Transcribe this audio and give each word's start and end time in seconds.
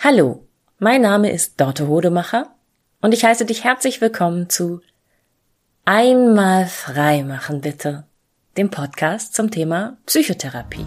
Hallo, 0.00 0.46
mein 0.78 1.00
Name 1.00 1.32
ist 1.32 1.60
Dorte 1.60 1.88
Hodemacher 1.88 2.54
und 3.00 3.12
ich 3.12 3.24
heiße 3.24 3.44
dich 3.44 3.64
herzlich 3.64 4.00
willkommen 4.00 4.48
zu 4.48 4.80
Einmal 5.84 6.66
frei 6.66 7.24
machen 7.24 7.62
bitte, 7.62 8.06
dem 8.56 8.70
Podcast 8.70 9.34
zum 9.34 9.50
Thema 9.50 9.96
Psychotherapie. 10.06 10.86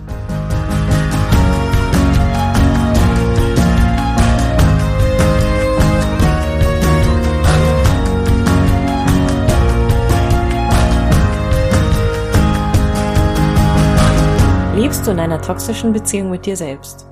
Lebst 14.78 15.06
du 15.06 15.12
in 15.12 15.20
einer 15.20 15.42
toxischen 15.42 15.92
Beziehung 15.92 16.32
mit 16.32 16.46
dir 16.46 16.56
selbst? 16.56 17.06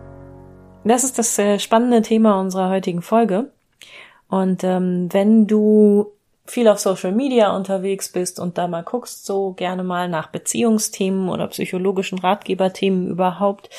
Das 0.90 1.04
ist 1.04 1.20
das 1.20 1.38
äh, 1.38 1.60
spannende 1.60 2.02
Thema 2.02 2.40
unserer 2.40 2.72
heutigen 2.72 3.04
Folge. 3.04 3.52
Und 4.28 4.64
ähm, 4.64 5.08
wenn 5.12 5.46
du 5.46 6.08
viel 6.48 6.68
auf 6.68 6.80
Social 6.80 7.12
Media 7.12 7.56
unterwegs 7.56 8.10
bist 8.12 8.40
und 8.40 8.58
da 8.58 8.68
mal 8.68 8.82
guckst, 8.82 9.24
so 9.24 9.54
gerne 9.54 9.84
mal 9.84 10.10
nach 10.10 10.32
Beziehungsthemen 10.32 11.30
oder 11.30 11.48
psychologischen 11.50 12.18
Ratgeberthemen 12.18 13.08
überhaupt, 13.08 13.70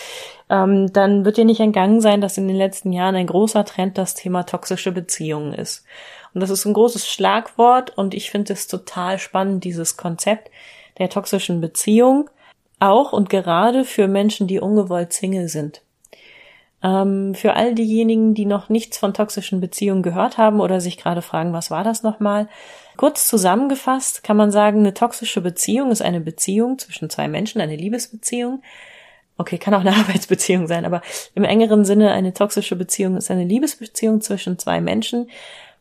ähm, 0.49 0.93
dann 0.93 1.25
wird 1.25 1.37
dir 1.37 1.45
nicht 1.45 1.59
entgangen 1.59 2.01
sein, 2.01 2.21
dass 2.21 2.39
in 2.39 2.47
den 2.47 2.57
letzten 2.57 2.93
Jahren 2.93 3.17
ein 3.17 3.27
großer 3.27 3.65
Trend 3.65 3.99
das 3.99 4.15
Thema 4.15 4.45
toxische 4.45 4.93
Beziehungen 4.93 5.53
ist. 5.53 5.85
Und 6.33 6.43
das 6.43 6.51
ist 6.51 6.65
ein 6.65 6.75
großes 6.75 7.09
Schlagwort 7.09 7.99
und 7.99 8.15
ich 8.15 8.31
finde 8.31 8.53
es 8.53 8.69
total 8.69 9.19
spannend, 9.19 9.65
dieses 9.65 9.97
Konzept 9.97 10.49
der 10.99 11.11
toxischen 11.11 11.61
Beziehung, 11.61 12.31
auch 12.79 13.13
und 13.13 13.31
gerade 13.31 13.85
für 13.85 14.07
Menschen, 14.07 14.47
die 14.47 14.61
ungewollt 14.61 15.13
Single 15.13 15.49
sind. 15.49 15.83
Ähm, 16.83 17.35
für 17.35 17.55
all 17.55 17.75
diejenigen, 17.75 18.35
die 18.35 18.47
noch 18.47 18.69
nichts 18.69 18.97
von 18.97 19.13
toxischen 19.13 19.61
Beziehungen 19.61 20.03
gehört 20.03 20.39
haben 20.39 20.61
oder 20.61 20.81
sich 20.81 20.97
gerade 20.97 21.23
fragen, 21.23 21.53
was 21.53 21.71
war 21.71 21.85
das 21.85 22.03
nochmal? 22.03 22.49
Kurz 22.97 23.29
zusammengefasst 23.29 24.25
kann 24.25 24.37
man 24.37 24.51
sagen, 24.51 24.81
eine 24.81 24.95
toxische 24.95 25.41
Beziehung 25.41 25.91
ist 25.91 26.03
eine 26.03 26.21
Beziehung 26.21 26.79
zwischen 26.79 27.11
zwei 27.11 27.29
Menschen, 27.29 27.61
eine 27.61 27.77
Liebesbeziehung. 27.77 28.63
Okay, 29.37 29.59
kann 29.59 29.75
auch 29.75 29.81
eine 29.81 29.95
Arbeitsbeziehung 29.97 30.67
sein, 30.67 30.87
aber 30.87 31.03
im 31.35 31.45
engeren 31.45 31.85
Sinne 31.85 32.13
eine 32.13 32.33
toxische 32.33 32.77
Beziehung 32.77 33.17
ist 33.17 33.31
eine 33.31 33.45
Liebesbeziehung 33.45 34.21
zwischen 34.23 34.59
zwei 34.59 34.81
Menschen, 34.81 35.29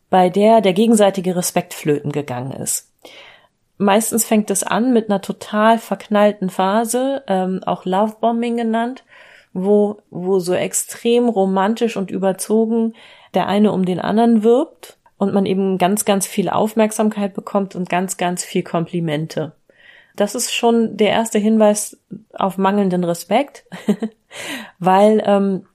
bei 0.09 0.30
der 0.30 0.59
der 0.61 0.73
gegenseitige 0.73 1.36
Respekt 1.36 1.73
flöten 1.73 2.11
gegangen 2.11 2.52
ist. 2.52 2.91
Meistens 3.78 4.25
fängt 4.25 4.52
es 4.52 4.63
an 4.63 4.91
mit 4.91 5.09
einer 5.09 5.22
total 5.22 5.78
verknallten 5.78 6.50
Phase, 6.50 7.23
ähm, 7.28 7.61
auch 7.66 7.86
Lovebombing 7.86 8.58
genannt 8.58 9.06
wo, 9.53 9.97
wo 10.09 10.39
so 10.39 10.53
extrem 10.53 11.30
romantisch 11.30 11.97
und 11.97 12.11
überzogen 12.11 12.94
der 13.33 13.47
eine 13.47 13.72
um 13.72 13.86
den 13.86 14.00
anderen 14.00 14.44
wirbt 14.44 14.97
und 15.17 15.33
man 15.33 15.45
eben 15.45 15.78
ganz, 15.78 16.06
ganz 16.06 16.25
viel 16.25 16.50
Aufmerksamkeit 16.50 17.33
bekommt 17.33 17.75
und 17.75 17.89
ganz, 17.89 18.17
ganz 18.17 18.44
viel 18.44 18.64
Komplimente. 18.64 19.53
Das 20.16 20.36
ist 20.36 20.53
schon 20.53 20.97
der 20.97 21.09
erste 21.09 21.39
Hinweis 21.39 21.97
auf 22.33 22.58
mangelnden 22.58 23.03
Respekt, 23.03 23.66
weil 24.80 25.22
ähm, 25.25 25.66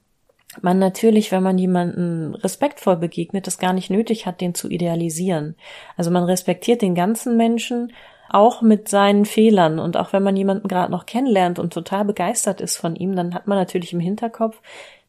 man 0.61 0.79
natürlich, 0.79 1.31
wenn 1.31 1.43
man 1.43 1.57
jemanden 1.57 2.35
respektvoll 2.35 2.97
begegnet, 2.97 3.47
das 3.47 3.57
gar 3.57 3.73
nicht 3.73 3.89
nötig 3.89 4.25
hat, 4.25 4.41
den 4.41 4.53
zu 4.53 4.69
idealisieren. 4.69 5.55
Also 5.97 6.11
man 6.11 6.23
respektiert 6.23 6.81
den 6.81 6.95
ganzen 6.95 7.37
Menschen 7.37 7.91
auch 8.29 8.61
mit 8.61 8.87
seinen 8.89 9.25
Fehlern. 9.25 9.79
Und 9.79 9.97
auch 9.97 10.13
wenn 10.13 10.23
man 10.23 10.35
jemanden 10.35 10.67
gerade 10.67 10.91
noch 10.91 11.05
kennenlernt 11.05 11.59
und 11.59 11.73
total 11.73 12.05
begeistert 12.05 12.61
ist 12.61 12.77
von 12.77 12.95
ihm, 12.95 13.15
dann 13.15 13.33
hat 13.33 13.47
man 13.47 13.57
natürlich 13.57 13.93
im 13.93 13.99
Hinterkopf, 13.99 14.61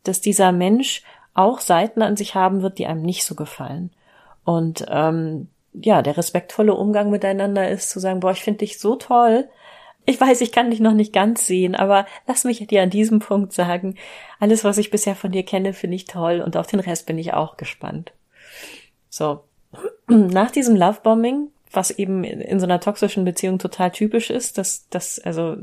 dass 0.05 0.21
dieser 0.21 0.53
Mensch 0.53 1.03
auch 1.35 1.61
Seiten 1.61 2.03
an 2.03 2.17
sich 2.17 2.35
haben 2.35 2.63
wird, 2.63 2.79
die 2.79 2.87
einem 2.87 3.03
nicht 3.03 3.25
so 3.25 3.35
gefallen. 3.35 3.91
Und 4.45 4.87
ähm, 4.89 5.49
ja, 5.75 6.03
der 6.03 6.17
respektvolle 6.17 6.75
Umgang 6.75 7.11
miteinander 7.11 7.69
ist 7.69 7.91
zu 7.91 8.01
sagen, 8.01 8.21
boah, 8.21 8.31
ich 8.31 8.43
finde 8.43 8.59
dich 8.59 8.79
so 8.79 8.97
toll. 8.97 9.49
Ich 10.07 10.21
weiß, 10.21 10.41
ich 10.41 10.53
kann 10.53 10.71
dich 10.71 10.81
noch 10.81 10.95
nicht 10.95 11.13
ganz 11.13 11.47
sehen, 11.47 11.75
aber 11.75 12.07
lass 12.27 12.45
mich 12.45 12.65
dir 12.67 12.83
an 12.83 12.91
diesem 12.91 13.19
Punkt 13.19 13.53
sagen, 13.53 13.97
alles, 14.39 14.63
was 14.63 14.79
ich 14.79 14.91
bisher 14.91 15.17
von 15.17 15.33
dir 15.33 15.43
kenne, 15.43 15.73
finde 15.73 15.97
ich 15.97 16.05
toll 16.05 16.41
und 16.41 16.57
auf 16.57 16.69
den 16.69 16.81
Rest 16.81 17.07
bin 17.07 17.19
ich 17.19 17.35
auch 17.35 17.57
gespannt. 17.57 18.13
So. 19.11 19.41
Nach 20.07 20.53
diesem 20.53 20.77
Lovebombing 20.77 21.49
was 21.77 21.91
eben 21.91 22.25
in 22.25 22.59
so 22.59 22.65
einer 22.65 22.81
toxischen 22.81 23.25
Beziehung 23.25 23.59
total 23.59 23.91
typisch 23.93 24.31
ist. 24.31 24.59
Das, 24.59 24.89
das 24.91 25.19
also 25.19 25.57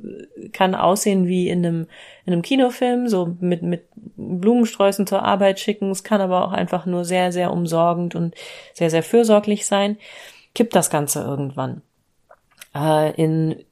kann 0.54 0.76
aussehen 0.76 1.28
wie 1.28 1.50
in 1.50 1.66
einem, 1.66 1.88
in 2.26 2.34
einem 2.34 2.42
Kinofilm, 2.44 3.10
so 3.10 3.36
mit, 3.40 3.64
mit 3.64 3.88
Blumensträußen 4.16 5.08
zur 5.08 5.24
Arbeit 5.24 5.60
schicken. 5.60 5.92
Es 5.92 6.04
kann 6.04 6.22
aber 6.22 6.46
auch 6.46 6.54
einfach 6.54 6.86
nur 6.86 7.04
sehr, 7.04 7.32
sehr 7.32 7.52
umsorgend 7.52 8.16
und 8.16 8.36
sehr, 8.74 8.90
sehr 8.90 9.04
fürsorglich 9.04 9.66
sein. 9.66 9.98
Kippt 10.56 10.76
das 10.76 10.90
Ganze 10.90 11.22
irgendwann 11.22 11.82
äh, 12.76 13.12
in 13.22 13.64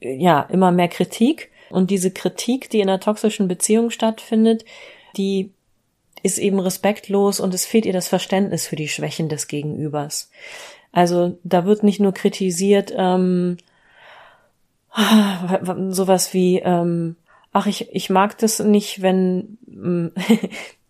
ja 0.00 0.42
immer 0.50 0.72
mehr 0.72 0.88
Kritik. 0.88 1.50
Und 1.70 1.90
diese 1.90 2.10
Kritik, 2.10 2.68
die 2.70 2.80
in 2.80 2.88
einer 2.88 3.00
toxischen 3.00 3.48
Beziehung 3.48 3.90
stattfindet, 3.90 4.64
die 5.16 5.52
ist 6.22 6.38
eben 6.38 6.60
respektlos 6.60 7.40
und 7.40 7.54
es 7.54 7.64
fehlt 7.64 7.86
ihr 7.86 7.92
das 7.92 8.08
Verständnis 8.08 8.66
für 8.66 8.76
die 8.76 8.88
Schwächen 8.88 9.28
des 9.28 9.48
Gegenübers. 9.48 10.30
Also 10.92 11.38
da 11.42 11.64
wird 11.64 11.82
nicht 11.82 12.00
nur 12.00 12.12
kritisiert, 12.12 12.92
ähm, 12.96 13.56
sowas 15.88 16.34
wie, 16.34 16.58
ähm, 16.58 17.16
ach, 17.52 17.66
ich, 17.66 17.88
ich 17.92 18.10
mag 18.10 18.38
das 18.38 18.58
nicht, 18.60 19.00
wenn, 19.00 19.58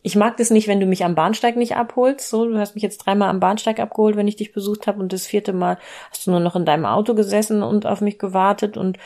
ich 0.03 0.17
mag 0.17 0.37
das 0.37 0.51
nicht, 0.51 0.67
wenn 0.67 0.81
du 0.81 0.87
mich 0.87 1.05
am 1.05 1.15
Bahnsteig 1.15 1.57
nicht 1.57 1.77
abholst. 1.77 2.29
So, 2.29 2.47
du 2.47 2.59
hast 2.59 2.75
mich 2.75 2.83
jetzt 2.83 2.99
dreimal 2.99 3.31
am 3.31 3.41
Bahnsteig 3.41 3.79
abgeholt, 3.79 4.17
wenn 4.17 4.29
ich 4.29 4.37
dich 4.37 4.53
besucht 4.53 4.89
habe 4.89 5.01
und 5.01 5.13
das 5.13 5.27
vierte 5.27 5.53
Mal 5.53 5.79
hast 6.11 6.27
du 6.27 6.33
nur 6.33 6.41
noch 6.41 6.57
in 6.57 6.65
deinem 6.65 6.85
Auto 6.85 7.15
gesessen 7.15 7.63
und 7.63 7.87
auf 7.87 8.01
mich 8.01 8.19
gewartet 8.19 8.77
und 8.77 8.99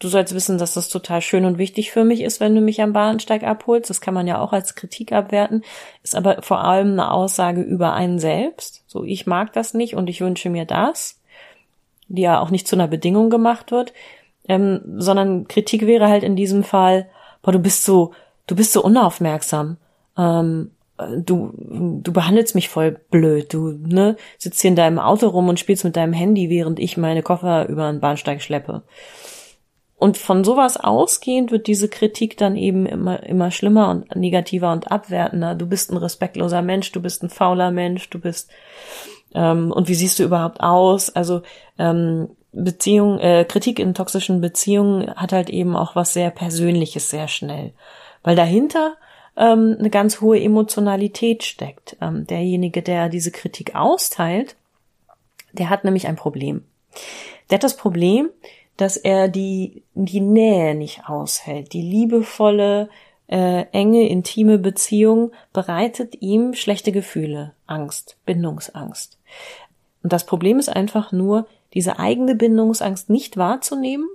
du 0.00 0.08
sollst 0.08 0.34
wissen, 0.34 0.58
dass 0.58 0.74
das 0.74 0.88
total 0.88 1.20
schön 1.20 1.44
und 1.44 1.58
wichtig 1.58 1.92
für 1.92 2.04
mich 2.04 2.22
ist, 2.22 2.40
wenn 2.40 2.54
du 2.54 2.60
mich 2.60 2.82
am 2.82 2.92
Bahnsteig 2.92 3.44
abholst. 3.44 3.88
Das 3.88 4.00
kann 4.00 4.14
man 4.14 4.26
ja 4.26 4.40
auch 4.40 4.52
als 4.52 4.74
Kritik 4.74 5.12
abwerten, 5.12 5.62
ist 6.02 6.16
aber 6.16 6.42
vor 6.42 6.64
allem 6.64 6.92
eine 6.92 7.12
Aussage 7.12 7.60
über 7.60 7.92
einen 7.92 8.18
selbst. 8.18 8.82
So, 8.88 9.04
ich 9.04 9.26
mag 9.26 9.52
das 9.52 9.74
nicht 9.74 9.94
und 9.94 10.10
ich 10.10 10.20
wünsche 10.20 10.50
mir 10.50 10.64
das, 10.64 11.20
die 12.08 12.22
ja 12.22 12.40
auch 12.40 12.50
nicht 12.50 12.66
zu 12.66 12.74
einer 12.74 12.88
Bedingung 12.88 13.30
gemacht 13.30 13.70
wird, 13.70 13.92
ähm, 14.48 14.80
sondern 14.96 15.46
Kritik 15.46 15.86
wäre 15.86 16.08
halt 16.08 16.24
in 16.24 16.34
diesem 16.34 16.64
Fall, 16.64 17.08
boah, 17.42 17.52
du 17.52 17.60
bist 17.60 17.84
so, 17.84 18.12
du 18.46 18.56
bist 18.56 18.72
so 18.72 18.82
unaufmerksam. 18.82 19.76
Ähm, 20.16 20.70
du, 20.98 21.52
du 22.02 22.12
behandelst 22.12 22.54
mich 22.54 22.68
voll 22.68 22.98
blöd. 23.10 23.52
Du, 23.52 23.70
ne, 23.70 24.16
sitzt 24.38 24.60
hier 24.60 24.70
in 24.70 24.76
deinem 24.76 24.98
Auto 24.98 25.28
rum 25.28 25.48
und 25.48 25.60
spielst 25.60 25.84
mit 25.84 25.96
deinem 25.96 26.14
Handy, 26.14 26.48
während 26.48 26.78
ich 26.78 26.96
meine 26.96 27.22
Koffer 27.22 27.68
über 27.68 27.86
einen 27.86 28.00
Bahnsteig 28.00 28.42
schleppe. 28.42 28.82
Und 30.00 30.16
von 30.16 30.44
sowas 30.44 30.78
ausgehend 30.78 31.52
wird 31.52 31.66
diese 31.66 31.90
Kritik 31.90 32.38
dann 32.38 32.56
eben 32.56 32.86
immer, 32.86 33.22
immer 33.22 33.50
schlimmer 33.50 33.90
und 33.90 34.16
negativer 34.16 34.72
und 34.72 34.90
abwertender. 34.90 35.54
Du 35.54 35.66
bist 35.66 35.92
ein 35.92 35.98
respektloser 35.98 36.62
Mensch, 36.62 36.90
du 36.90 37.02
bist 37.02 37.22
ein 37.22 37.28
fauler 37.28 37.70
Mensch, 37.70 38.08
du 38.08 38.18
bist, 38.18 38.50
ähm, 39.34 39.70
und 39.70 39.88
wie 39.88 39.94
siehst 39.94 40.18
du 40.18 40.22
überhaupt 40.22 40.60
aus? 40.60 41.10
Also, 41.10 41.42
ähm, 41.78 42.30
Beziehung, 42.50 43.18
äh, 43.18 43.44
Kritik 43.44 43.78
in 43.78 43.92
toxischen 43.92 44.40
Beziehungen 44.40 45.14
hat 45.14 45.32
halt 45.32 45.50
eben 45.50 45.76
auch 45.76 45.94
was 45.94 46.14
sehr 46.14 46.30
Persönliches 46.30 47.10
sehr 47.10 47.28
schnell. 47.28 47.74
Weil 48.22 48.36
dahinter 48.36 48.94
ähm, 49.36 49.76
eine 49.78 49.90
ganz 49.90 50.22
hohe 50.22 50.40
Emotionalität 50.40 51.44
steckt. 51.44 51.98
Ähm, 52.00 52.26
derjenige, 52.26 52.80
der 52.80 53.10
diese 53.10 53.32
Kritik 53.32 53.74
austeilt, 53.74 54.56
der 55.52 55.68
hat 55.68 55.84
nämlich 55.84 56.06
ein 56.06 56.16
Problem. 56.16 56.64
Der 57.50 57.56
hat 57.56 57.64
das 57.64 57.76
Problem, 57.76 58.30
dass 58.80 58.96
er 58.96 59.28
die, 59.28 59.82
die 59.94 60.20
Nähe 60.20 60.74
nicht 60.74 61.08
aushält. 61.08 61.72
Die 61.72 61.82
liebevolle, 61.82 62.88
äh, 63.26 63.66
enge, 63.72 64.08
intime 64.08 64.58
Beziehung 64.58 65.32
bereitet 65.52 66.20
ihm 66.20 66.54
schlechte 66.54 66.90
Gefühle, 66.90 67.52
Angst, 67.66 68.16
Bindungsangst. 68.26 69.18
Und 70.02 70.12
das 70.12 70.24
Problem 70.24 70.58
ist 70.58 70.68
einfach 70.68 71.12
nur, 71.12 71.46
diese 71.74 71.98
eigene 71.98 72.34
Bindungsangst 72.34 73.10
nicht 73.10 73.36
wahrzunehmen 73.36 74.08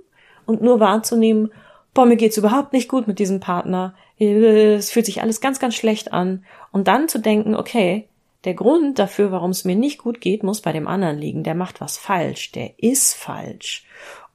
und 0.44 0.62
nur 0.62 0.80
wahrzunehmen, 0.80 1.52
boah, 1.94 2.04
mir 2.04 2.16
geht's 2.16 2.36
überhaupt 2.36 2.72
nicht 2.72 2.88
gut 2.88 3.06
mit 3.06 3.18
diesem 3.18 3.40
Partner, 3.40 3.94
es 4.18 4.90
fühlt 4.90 5.06
sich 5.06 5.22
alles 5.22 5.40
ganz, 5.40 5.60
ganz 5.60 5.74
schlecht 5.74 6.12
an. 6.12 6.44
Und 6.72 6.88
dann 6.88 7.08
zu 7.08 7.18
denken, 7.18 7.54
okay, 7.54 8.08
der 8.44 8.54
Grund 8.54 8.98
dafür, 8.98 9.32
warum 9.32 9.50
es 9.50 9.64
mir 9.64 9.76
nicht 9.76 9.98
gut 9.98 10.20
geht, 10.20 10.42
muss 10.42 10.60
bei 10.60 10.72
dem 10.72 10.86
anderen 10.86 11.18
liegen. 11.18 11.42
Der 11.42 11.54
macht 11.54 11.80
was 11.80 11.98
falsch, 11.98 12.52
der 12.52 12.78
ist 12.78 13.14
falsch. 13.14 13.84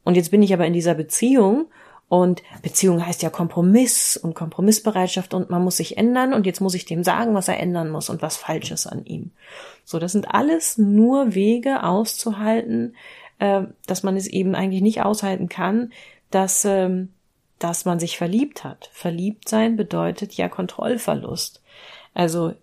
Und 0.04 0.16
jetzt 0.16 0.32
bin 0.32 0.42
ich 0.44 0.54
aber 0.54 0.66
in 0.66 0.74
dieser 0.74 0.96
Beziehung 0.96 1.68
und 2.10 2.44
Beziehung 2.62 3.06
heißt 3.06 3.22
ja 3.22 3.30
Kompromiss 3.30 4.18
und 4.18 4.34
Kompromissbereitschaft 4.34 5.34
und 5.34 5.50
man 5.50 5.64
muss 5.64 5.78
sich 5.78 5.98
ändern 5.98 6.34
und 6.34 6.46
jetzt 6.46 6.60
muss 6.60 6.74
ich 6.74 6.86
dem 6.86 7.04
sagen, 7.04 7.34
was 7.36 7.48
er 7.48 7.60
ändern 7.60 7.90
muss 7.90 8.10
und 8.10 8.22
was 8.22 8.36
falsch 8.36 8.72
ist 8.72 8.86
an 8.88 9.06
ihm. 9.06 9.32
So, 9.86 9.98
das 9.98 10.12
sind 10.12 10.34
alles 10.34 10.78
nur 10.78 11.36
Wege 11.36 11.84
auszuhalten, 11.84 12.96
äh, 13.40 13.62
dass 13.88 14.04
man 14.04 14.18
es 14.18 14.28
eben 14.28 14.56
eigentlich 14.56 14.82
nicht 14.82 15.04
aushalten 15.04 15.48
kann, 15.48 15.94
dass, 16.32 16.66
äh, 16.66 17.06
dass 17.60 17.86
man 17.86 18.00
sich 18.00 18.18
verliebt 18.18 18.66
hat. 18.66 18.90
Verliebt 18.92 19.48
sein 19.48 19.78
bedeutet 19.78 20.34
ja 20.34 20.50
Kontrollverlust. 20.50 21.62
Also 22.14 22.54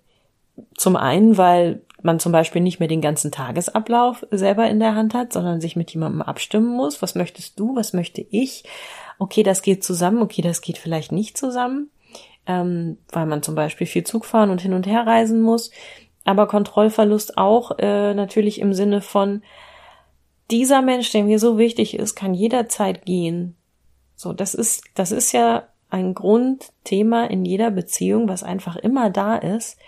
Zum 0.77 0.97
einen, 0.97 1.37
weil 1.39 1.83
man 2.09 2.21
zum 2.21 2.33
Beispiel 2.33 2.63
nicht 2.63 2.79
mehr 2.81 2.89
den 2.89 3.03
ganzen 3.03 3.31
Tagesablauf 3.31 4.27
selber 4.31 4.67
in 4.67 4.81
der 4.81 4.95
Hand 4.95 5.13
hat, 5.13 5.35
sondern 5.35 5.61
sich 5.61 5.77
mit 5.77 5.93
jemandem 5.93 6.23
abstimmen 6.23 6.75
muss. 6.75 7.03
Was 7.03 7.15
möchtest 7.15 7.61
du? 7.61 7.77
Was 7.77 7.93
möchte 7.93 8.25
ich? 8.31 8.65
Okay, 9.19 9.43
das 9.43 9.61
geht 9.61 9.85
zusammen. 9.85 10.23
Okay, 10.23 10.41
das 10.41 10.63
geht 10.63 10.79
vielleicht 10.79 11.13
nicht 11.13 11.37
zusammen, 11.37 11.91
ähm, 12.47 12.97
weil 13.13 13.27
man 13.27 13.43
zum 13.43 13.55
Beispiel 13.55 13.87
viel 13.87 14.05
Zug 14.05 14.25
fahren 14.25 14.49
und 14.49 14.63
hin 14.63 14.73
und 14.73 14.87
her 14.87 15.07
reisen 15.07 15.43
muss. 15.43 15.71
Aber 16.25 16.47
Kontrollverlust 16.47 17.37
auch 17.37 17.79
äh, 17.79 18.15
natürlich 18.15 18.59
im 18.59 18.73
Sinne 18.73 19.03
von 19.03 19.43
dieser 20.51 20.81
Mensch, 20.81 21.13
der 21.13 21.25
mir 21.25 21.39
so 21.39 21.59
wichtig 21.59 21.95
ist, 21.95 22.15
kann 22.15 22.33
jederzeit 22.33 23.05
gehen. 23.05 23.55
So, 24.17 24.33
das 24.33 24.55
ist, 24.55 24.83
das 24.95 25.13
ist 25.13 25.33
ja 25.33 25.69
ein 25.91 26.15
Grundthema 26.15 27.27
in 27.27 27.45
jeder 27.45 27.71
Beziehung, 27.71 28.29
was 28.29 28.43
einfach 28.45 28.77
immer 28.77 29.11
da 29.11 29.37
ist. 29.37 29.79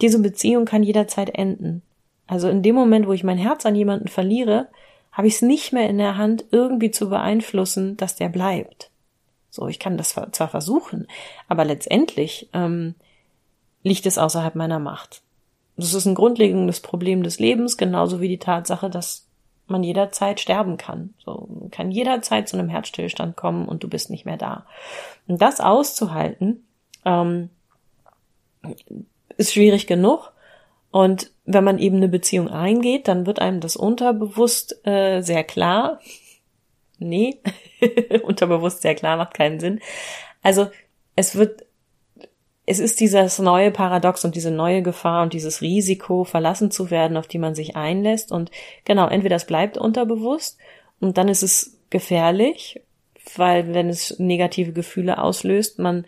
Diese 0.00 0.20
Beziehung 0.20 0.64
kann 0.64 0.82
jederzeit 0.82 1.30
enden. 1.30 1.82
Also 2.26 2.48
in 2.48 2.62
dem 2.62 2.74
Moment, 2.74 3.06
wo 3.06 3.12
ich 3.12 3.24
mein 3.24 3.38
Herz 3.38 3.64
an 3.66 3.76
jemanden 3.76 4.08
verliere, 4.08 4.68
habe 5.12 5.28
ich 5.28 5.36
es 5.36 5.42
nicht 5.42 5.72
mehr 5.72 5.88
in 5.88 5.98
der 5.98 6.16
Hand, 6.16 6.44
irgendwie 6.50 6.90
zu 6.90 7.08
beeinflussen, 7.08 7.96
dass 7.96 8.16
der 8.16 8.28
bleibt. 8.28 8.90
So, 9.50 9.68
ich 9.68 9.78
kann 9.78 9.96
das 9.96 10.10
zwar 10.10 10.48
versuchen, 10.48 11.06
aber 11.48 11.64
letztendlich 11.64 12.50
ähm, 12.52 12.94
liegt 13.82 14.04
es 14.04 14.18
außerhalb 14.18 14.54
meiner 14.54 14.78
Macht. 14.78 15.22
Das 15.76 15.94
ist 15.94 16.06
ein 16.06 16.14
grundlegendes 16.14 16.80
Problem 16.80 17.22
des 17.22 17.38
Lebens, 17.38 17.76
genauso 17.76 18.20
wie 18.20 18.28
die 18.28 18.38
Tatsache, 18.38 18.90
dass 18.90 19.26
man 19.66 19.82
jederzeit 19.82 20.40
sterben 20.40 20.76
kann. 20.76 21.14
So 21.24 21.48
man 21.48 21.70
kann 21.70 21.90
jederzeit 21.90 22.48
zu 22.48 22.58
einem 22.58 22.68
Herzstillstand 22.68 23.36
kommen 23.36 23.66
und 23.66 23.82
du 23.82 23.88
bist 23.88 24.10
nicht 24.10 24.26
mehr 24.26 24.36
da. 24.36 24.66
Und 25.26 25.40
das 25.40 25.60
auszuhalten 25.60 26.66
ähm, 27.04 27.50
ist 29.36 29.52
schwierig 29.52 29.86
genug. 29.86 30.32
Und 30.90 31.30
wenn 31.44 31.64
man 31.64 31.78
eben 31.78 31.96
eine 31.96 32.08
Beziehung 32.08 32.48
eingeht, 32.48 33.08
dann 33.08 33.26
wird 33.26 33.40
einem 33.40 33.60
das 33.60 33.76
unterbewusst 33.76 34.86
äh, 34.86 35.20
sehr 35.20 35.44
klar. 35.44 36.00
Nee, 36.98 37.40
unterbewusst 38.22 38.82
sehr 38.82 38.94
klar 38.94 39.16
macht 39.16 39.34
keinen 39.34 39.60
Sinn. 39.60 39.80
Also 40.42 40.68
es 41.14 41.36
wird 41.36 41.66
es 42.66 42.80
ist 42.80 42.98
dieses 42.98 43.38
neue 43.38 43.70
Paradox 43.70 44.24
und 44.24 44.34
diese 44.34 44.50
neue 44.50 44.82
Gefahr 44.82 45.22
und 45.22 45.32
dieses 45.32 45.62
Risiko, 45.62 46.24
verlassen 46.24 46.72
zu 46.72 46.90
werden, 46.90 47.16
auf 47.16 47.28
die 47.28 47.38
man 47.38 47.54
sich 47.54 47.76
einlässt. 47.76 48.32
Und 48.32 48.50
genau, 48.84 49.06
entweder 49.06 49.36
es 49.36 49.46
bleibt 49.46 49.78
unterbewusst 49.78 50.58
und 50.98 51.16
dann 51.16 51.28
ist 51.28 51.44
es 51.44 51.78
gefährlich, 51.90 52.80
weil 53.36 53.72
wenn 53.72 53.88
es 53.88 54.18
negative 54.18 54.72
Gefühle 54.72 55.22
auslöst, 55.22 55.78
man 55.78 56.06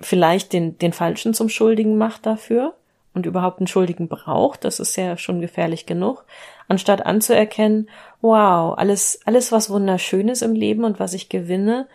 vielleicht 0.00 0.52
den, 0.52 0.78
den 0.78 0.92
Falschen 0.92 1.34
zum 1.34 1.48
Schuldigen 1.48 1.96
macht 1.98 2.26
dafür 2.26 2.74
und 3.14 3.26
überhaupt 3.26 3.58
einen 3.58 3.66
Schuldigen 3.66 4.08
braucht. 4.08 4.64
Das 4.64 4.80
ist 4.80 4.96
ja 4.96 5.16
schon 5.16 5.40
gefährlich 5.40 5.86
genug. 5.86 6.24
Anstatt 6.68 7.04
anzuerkennen, 7.04 7.88
wow, 8.20 8.76
alles, 8.78 9.20
alles 9.24 9.52
was 9.52 9.70
wunderschön 9.70 10.28
ist 10.28 10.42
im 10.42 10.54
Leben 10.54 10.84
und 10.84 11.00
was 11.00 11.12
ich 11.14 11.28
gewinne, 11.28 11.88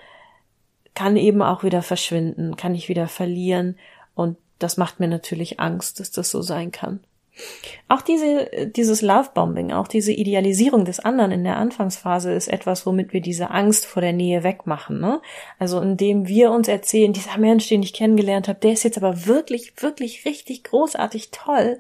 kann 0.93 1.17
eben 1.17 1.41
auch 1.41 1.63
wieder 1.63 1.81
verschwinden, 1.81 2.55
kann 2.55 2.75
ich 2.75 2.89
wieder 2.89 3.07
verlieren 3.07 3.77
und 4.15 4.37
das 4.59 4.77
macht 4.77 4.99
mir 4.99 5.09
natürlich 5.09 5.59
Angst, 5.59 5.99
dass 5.99 6.11
das 6.11 6.31
so 6.31 6.41
sein 6.41 6.71
kann. 6.71 7.01
Auch 7.87 8.01
diese, 8.01 8.49
dieses 8.75 9.01
Lovebombing, 9.01 9.71
auch 9.71 9.87
diese 9.87 10.11
Idealisierung 10.11 10.85
des 10.85 10.99
anderen 10.99 11.31
in 11.31 11.43
der 11.43 11.57
Anfangsphase 11.57 12.31
ist 12.31 12.47
etwas, 12.47 12.85
womit 12.85 13.13
wir 13.13 13.21
diese 13.21 13.51
Angst 13.51 13.85
vor 13.85 14.01
der 14.01 14.13
Nähe 14.13 14.43
wegmachen. 14.43 14.99
Ne? 14.99 15.21
Also 15.59 15.79
indem 15.81 16.27
wir 16.27 16.51
uns 16.51 16.67
erzählen, 16.67 17.13
dieser 17.13 17.37
Mensch, 17.37 17.67
den 17.67 17.83
ich 17.83 17.93
kennengelernt 17.93 18.47
habe, 18.47 18.59
der 18.59 18.73
ist 18.73 18.83
jetzt 18.83 18.97
aber 18.97 19.25
wirklich, 19.25 19.73
wirklich 19.81 20.25
richtig 20.25 20.63
großartig 20.63 21.31
toll 21.31 21.79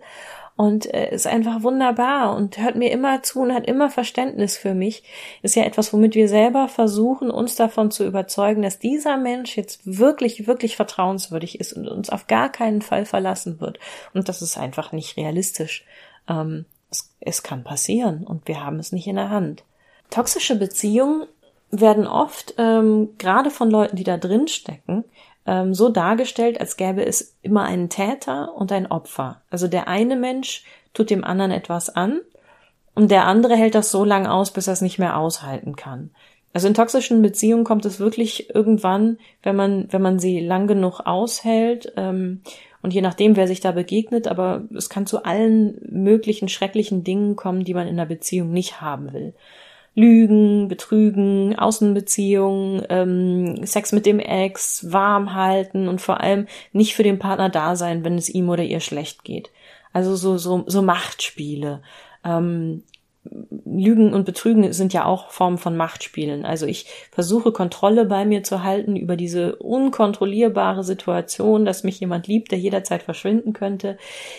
und 0.57 0.91
äh, 0.93 1.13
ist 1.13 1.27
einfach 1.27 1.63
wunderbar 1.63 2.35
und 2.35 2.57
hört 2.57 2.75
mir 2.75 2.91
immer 2.91 3.23
zu 3.23 3.41
und 3.41 3.53
hat 3.53 3.67
immer 3.67 3.89
Verständnis 3.89 4.57
für 4.57 4.73
mich, 4.73 5.03
ist 5.41 5.55
ja 5.55 5.63
etwas, 5.63 5.91
womit 5.91 6.15
wir 6.15 6.29
selber 6.29 6.69
versuchen, 6.69 7.29
uns 7.29 7.55
davon 7.55 7.91
zu 7.91 8.05
überzeugen, 8.05 8.61
dass 8.61 8.79
dieser 8.79 9.17
Mensch 9.17 9.57
jetzt 9.57 9.81
wirklich, 9.85 10.47
wirklich 10.47 10.75
vertrauenswürdig 10.77 11.59
ist 11.59 11.73
und 11.73 11.87
uns 11.87 12.09
auf 12.09 12.27
gar 12.27 12.49
keinen 12.49 12.81
Fall 12.81 13.05
verlassen 13.05 13.59
wird. 13.59 13.79
Und 14.13 14.29
das 14.29 14.41
ist 14.41 14.57
einfach 14.57 14.93
nicht 14.93 15.17
realistisch. 15.17 15.85
Ähm, 16.29 16.65
es, 16.89 17.13
es 17.19 17.43
kann 17.43 17.63
passieren 17.63 18.23
und 18.23 18.47
wir 18.47 18.63
haben 18.63 18.79
es 18.79 18.93
nicht 18.93 19.07
in 19.07 19.17
der 19.17 19.29
Hand. 19.29 19.63
Toxische 20.09 20.55
Beziehungen 20.55 21.25
werden 21.71 22.07
oft 22.07 22.53
ähm, 22.57 23.09
gerade 23.17 23.49
von 23.49 23.69
Leuten, 23.69 23.97
die 23.97 24.03
da 24.03 24.17
drin 24.17 24.47
stecken, 24.47 25.03
ähm, 25.45 25.73
so 25.73 25.89
dargestellt, 25.89 26.59
als 26.59 26.77
gäbe 26.77 27.05
es 27.05 27.37
immer 27.41 27.63
einen 27.63 27.89
Täter 27.89 28.53
und 28.55 28.71
ein 28.71 28.87
Opfer. 28.87 29.41
Also 29.49 29.67
der 29.67 29.87
eine 29.87 30.15
Mensch 30.15 30.63
tut 30.93 31.09
dem 31.09 31.23
anderen 31.23 31.51
etwas 31.51 31.89
an 31.89 32.21
und 32.93 33.11
der 33.11 33.25
andere 33.25 33.55
hält 33.55 33.75
das 33.75 33.91
so 33.91 34.03
lange 34.03 34.31
aus, 34.31 34.51
bis 34.51 34.67
er 34.67 34.73
es 34.73 34.81
nicht 34.81 34.99
mehr 34.99 35.17
aushalten 35.17 35.75
kann. 35.75 36.11
Also 36.53 36.67
in 36.69 36.73
toxischen 36.73 37.21
Beziehungen 37.21 37.65
kommt 37.65 37.85
es 37.85 37.99
wirklich 37.99 38.55
irgendwann, 38.55 39.17
wenn 39.43 39.57
man, 39.57 39.91
wenn 39.91 40.01
man 40.01 40.19
sie 40.19 40.39
lang 40.39 40.67
genug 40.67 41.01
aushält, 41.01 41.91
ähm, 41.97 42.41
und 42.85 42.93
je 42.93 43.01
nachdem, 43.01 43.35
wer 43.35 43.47
sich 43.47 43.61
da 43.61 43.71
begegnet, 43.71 44.27
aber 44.27 44.65
es 44.75 44.89
kann 44.89 45.07
zu 45.07 45.23
allen 45.23 45.81
möglichen 45.89 46.49
schrecklichen 46.49 47.03
Dingen 47.03 47.35
kommen, 47.35 47.63
die 47.63 47.73
man 47.73 47.87
in 47.87 47.95
einer 47.95 48.05
Beziehung 48.05 48.51
nicht 48.51 48.79
haben 48.79 49.11
will. 49.11 49.33
Lügen, 49.95 50.67
Betrügen, 50.67 51.57
Außenbeziehungen, 51.57 52.83
ähm, 52.89 53.65
Sex 53.65 53.93
mit 53.93 54.05
dem 54.05 54.19
Ex, 54.19 54.91
warm 54.91 55.33
halten 55.33 55.87
und 55.87 56.01
vor 56.01 56.19
allem 56.19 56.47
nicht 56.73 56.95
für 56.95 57.03
den 57.03 57.17
Partner 57.17 57.49
da 57.49 57.75
sein, 57.77 58.03
wenn 58.03 58.17
es 58.17 58.29
ihm 58.29 58.49
oder 58.49 58.63
ihr 58.63 58.81
schlecht 58.81 59.23
geht. 59.23 59.49
Also 59.93 60.17
so, 60.17 60.37
so, 60.37 60.65
so 60.67 60.81
Machtspiele. 60.81 61.81
Ähm, 62.25 62.83
Lügen 63.65 64.13
und 64.13 64.25
Betrügen 64.25 64.71
sind 64.73 64.93
ja 64.93 65.05
auch 65.05 65.31
Formen 65.31 65.57
von 65.57 65.75
Machtspielen. 65.75 66.45
Also 66.45 66.65
ich 66.65 66.85
versuche 67.11 67.51
Kontrolle 67.51 68.05
bei 68.05 68.23
mir 68.25 68.43
zu 68.43 68.63
halten 68.63 68.95
über 68.95 69.15
diese 69.15 69.55
unkontrollierbare 69.55 70.83
Situation, 70.83 71.65
dass 71.65 71.83
mich 71.83 71.99
jemand 71.99 72.27
liebt, 72.27 72.51
der 72.51 72.59
jederzeit 72.59 73.01
verschwinden 73.01 73.53
könnte, 73.53 73.97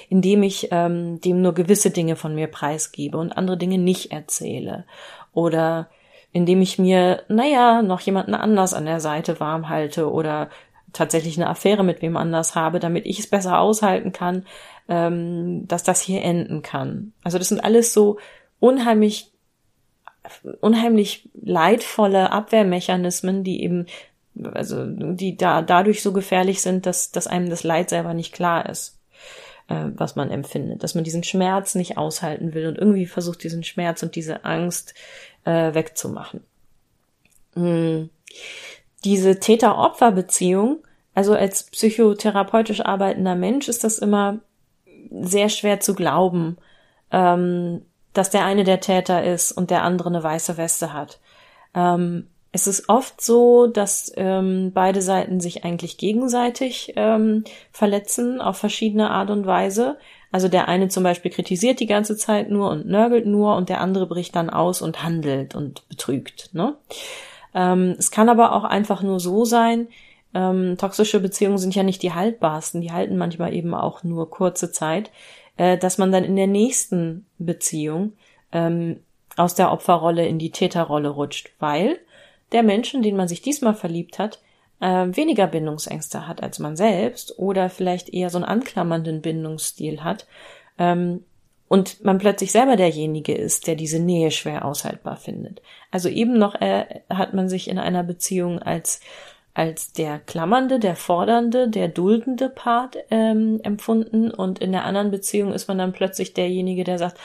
indem 0.09 0.43
ich 0.43 0.69
ähm, 0.71 1.21
dem 1.21 1.43
nur 1.43 1.55
gewisse 1.55 1.91
Dinge 1.91 2.15
von 2.15 2.35
mir 2.35 2.47
preisgebe 2.47 3.19
und 3.19 3.37
andere 3.37 3.57
Dinge 3.57 3.79
nicht 3.79 4.13
erzähle 4.13 4.85
oder 5.37 5.91
indem 6.33 6.63
ich 6.63 6.79
mir, 6.79 7.23
naja, 7.29 7.83
noch 7.83 8.01
jemanden 8.01 8.35
anders 8.35 8.73
an 8.73 8.87
der 8.87 9.01
Seite 9.01 9.39
warm 9.39 9.69
halte 9.69 10.11
oder 10.11 10.49
tatsächlich 10.95 11.37
eine 11.37 11.49
Affäre 11.49 11.85
mit 11.85 12.01
wem 12.01 12.17
anders 12.17 12.55
habe, 12.55 12.81
damit 12.81 13.05
ich 13.05 13.19
es 13.19 13.27
besser 13.29 13.61
aushalten 13.61 14.13
kann, 14.13 14.47
ähm, 14.89 15.69
dass 15.69 15.83
das 15.83 16.01
hier 16.01 16.23
enden 16.23 16.63
kann. 16.63 17.13
Also 17.23 17.37
das 17.37 17.49
sind 17.49 17.63
alles 17.63 17.93
so 17.93 18.19
unheimlich, 18.61 19.31
unheimlich 20.61 21.29
leidvolle 21.35 22.33
Abwehrmechanismen, 22.33 23.45
die 23.45 23.63
eben, 23.63 23.87
also 24.55 24.87
die 24.87 25.37
da 25.37 25.61
dadurch 25.61 26.03
so 26.03 26.15
gefährlich 26.15 26.63
sind, 26.63 26.87
dass, 26.87 27.13
dass 27.13 27.27
einem 27.27 27.51
das 27.51 27.63
Leid 27.63 27.91
selber 27.91 28.15
nicht 28.15 28.33
klar 28.33 28.67
ist, 28.69 28.96
äh, 29.69 29.87
was 29.95 30.17
man 30.17 30.31
empfindet, 30.31 30.83
dass 30.83 30.95
man 30.95 31.05
diesen 31.05 31.25
Schmerz 31.25 31.75
nicht 31.75 31.99
aushalten 31.99 32.55
will 32.55 32.67
und 32.67 32.79
irgendwie 32.79 33.07
versucht, 33.07 33.43
diesen 33.43 33.65
Schmerz 33.65 34.03
und 34.03 34.15
diese 34.15 34.45
Angst 34.45 34.95
äh, 35.45 35.75
wegzumachen. 35.75 36.43
Hm. 37.55 38.11
Diese 39.05 39.39
Täter-Opfer-Beziehung, 39.39 40.79
also 41.15 41.35
als 41.35 41.65
psychotherapeutisch 41.65 42.81
arbeitender 42.81 43.35
Mensch 43.35 43.69
ist 43.69 43.85
das 43.85 43.99
immer 43.99 44.41
sehr 45.11 45.49
schwer 45.49 45.81
zu 45.81 45.95
glauben, 45.95 46.59
ähm, 47.11 47.83
dass 48.13 48.31
der 48.31 48.45
eine 48.45 48.65
der 48.65 48.81
Täter 48.81 49.25
ist 49.25 49.53
und 49.53 49.71
der 49.71 49.83
andere 49.83 50.09
eine 50.09 50.23
weiße 50.23 50.57
Weste 50.57 50.93
hat. 50.93 51.21
Ähm, 51.75 52.29
es 52.57 52.67
ist 52.67 52.89
oft 52.89 53.21
so, 53.21 53.67
dass 53.67 54.11
ähm, 54.17 54.73
beide 54.73 55.03
Seiten 55.03 55.41
sich 55.41 55.65
eigentlich 55.65 55.99
gegenseitig 55.99 56.95
ähm, 56.97 57.45
verletzen 57.71 58.41
auf 58.41 58.57
verschiedene 58.57 59.11
Art 59.11 59.29
und 59.29 59.45
Weise. 59.45 59.99
Also 60.33 60.49
der 60.49 60.67
eine 60.67 60.89
zum 60.89 61.03
Beispiel 61.03 61.31
kritisiert 61.31 61.81
die 61.81 61.87
ganze 61.87 62.17
Zeit 62.17 62.51
nur 62.51 62.71
und 62.71 62.87
nörgelt 62.87 63.27
nur 63.27 63.57
und 63.57 63.69
der 63.69 63.83
andere 63.83 64.07
bricht 64.07 64.35
dann 64.37 64.49
aus 64.49 64.81
und 64.81 65.03
handelt 65.03 65.55
und 65.55 65.87
betrügt. 65.91 66.49
Ne? 66.55 66.75
Ähm, 67.55 67.95
es 67.99 68.11
kann 68.11 68.31
aber 68.31 68.53
auch 68.53 68.65
einfach 68.65 69.03
nur 69.03 69.21
so 69.21 69.45
sein, 69.45 69.89
ähm, 70.33 70.79
toxische 70.79 71.21
Beziehungen 71.21 71.59
sind 71.59 71.75
ja 71.75 71.83
nicht 71.83 72.03
die 72.03 72.15
haltbarsten, 72.15 72.81
die 72.81 72.93
halten 72.93 73.19
manchmal 73.19 73.53
eben 73.53 73.75
auch 73.75 74.03
nur 74.03 74.31
kurze 74.31 74.73
Zeit, 74.73 75.11
äh, 75.59 75.77
dass 75.77 75.99
man 75.99 76.11
dann 76.11 76.25
in 76.25 76.37
der 76.37 76.47
nächsten 76.47 77.27
Beziehung 77.39 78.15
ähm, 78.51 79.01
aus 79.37 79.55
der 79.55 79.73
Opferrolle 79.73 80.27
in 80.27 80.39
die 80.39 80.53
Täterrolle 80.53 81.11
rutscht, 81.11 81.51
weil 81.59 81.99
der 82.53 82.63
Mensch, 82.63 82.95
in 82.95 83.03
den 83.03 83.17
man 83.17 83.29
sich 83.29 83.43
diesmal 83.43 83.75
verliebt 83.75 84.19
hat, 84.19 84.41
äh, 84.81 85.07
weniger 85.09 85.47
Bindungsängste 85.47 86.29
hat 86.29 86.43
als 86.43 86.59
man 86.59 86.77
selbst 86.77 87.39
oder 87.39 87.71
vielleicht 87.71 88.13
eher 88.13 88.31
so 88.31 88.39
einen 88.39 88.45
anklammernden 88.45 89.23
Bindungsstil 89.23 90.05
hat 90.05 90.27
ähm, 90.79 91.25
und 91.69 92.05
man 92.05 92.19
plötzlich 92.19 92.53
selber 92.53 92.77
derjenige 92.77 93.35
ist, 93.35 93.67
der 93.67 93.75
diese 93.75 93.99
Nähe 93.99 94.31
schwer 94.31 94.65
aushaltbar 94.65 95.17
findet. 95.17 95.63
Also 95.91 96.09
eben 96.09 96.39
noch 96.39 96.55
äh, 96.61 97.01
hat 97.11 97.35
man 97.35 97.49
sich 97.49 97.69
in 97.69 97.79
einer 97.79 98.03
Beziehung 98.03 98.61
als 98.61 99.01
als 99.55 99.93
der 99.95 100.19
klammernde, 100.19 100.79
der 100.79 100.97
fordernde, 100.97 101.71
der 101.71 101.89
duldende 101.89 102.51
Part 102.51 102.99
ähm, 103.11 103.59
empfunden 103.63 104.31
und 104.31 104.59
in 104.59 104.71
der 104.71 104.85
anderen 104.85 105.11
Beziehung 105.11 105.55
ist 105.55 105.67
man 105.67 105.79
dann 105.79 105.95
plötzlich 105.95 106.35
derjenige, 106.35 106.85
der 106.85 106.99
sagt, 106.99 107.19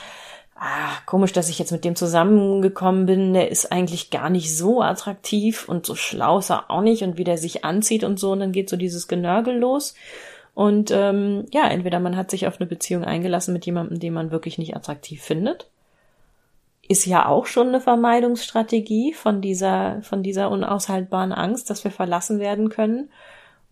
ah, 0.62 0.98
komisch, 1.06 1.32
dass 1.32 1.48
ich 1.48 1.58
jetzt 1.58 1.72
mit 1.72 1.84
dem 1.84 1.96
zusammengekommen 1.96 3.06
bin, 3.06 3.34
der 3.34 3.50
ist 3.50 3.72
eigentlich 3.72 4.10
gar 4.10 4.30
nicht 4.30 4.56
so 4.56 4.80
attraktiv 4.80 5.68
und 5.68 5.84
so 5.84 5.96
schlau 5.96 6.38
ist 6.38 6.50
er 6.50 6.70
auch 6.70 6.82
nicht 6.82 7.02
und 7.02 7.18
wie 7.18 7.24
der 7.24 7.36
sich 7.36 7.64
anzieht 7.64 8.04
und 8.04 8.18
so. 8.18 8.32
Und 8.32 8.40
dann 8.40 8.52
geht 8.52 8.70
so 8.70 8.76
dieses 8.76 9.08
Genörgel 9.08 9.58
los. 9.58 9.94
Und 10.54 10.90
ähm, 10.90 11.46
ja, 11.52 11.66
entweder 11.68 11.98
man 11.98 12.16
hat 12.16 12.30
sich 12.30 12.46
auf 12.46 12.60
eine 12.60 12.68
Beziehung 12.68 13.04
eingelassen 13.04 13.52
mit 13.52 13.66
jemandem, 13.66 13.98
den 13.98 14.12
man 14.12 14.30
wirklich 14.30 14.58
nicht 14.58 14.76
attraktiv 14.76 15.22
findet. 15.22 15.68
Ist 16.86 17.06
ja 17.06 17.26
auch 17.26 17.46
schon 17.46 17.68
eine 17.68 17.80
Vermeidungsstrategie 17.80 19.14
von 19.14 19.40
dieser, 19.40 20.02
von 20.02 20.22
dieser 20.22 20.50
unaushaltbaren 20.50 21.32
Angst, 21.32 21.70
dass 21.70 21.84
wir 21.84 21.90
verlassen 21.90 22.38
werden 22.38 22.68
können. 22.68 23.10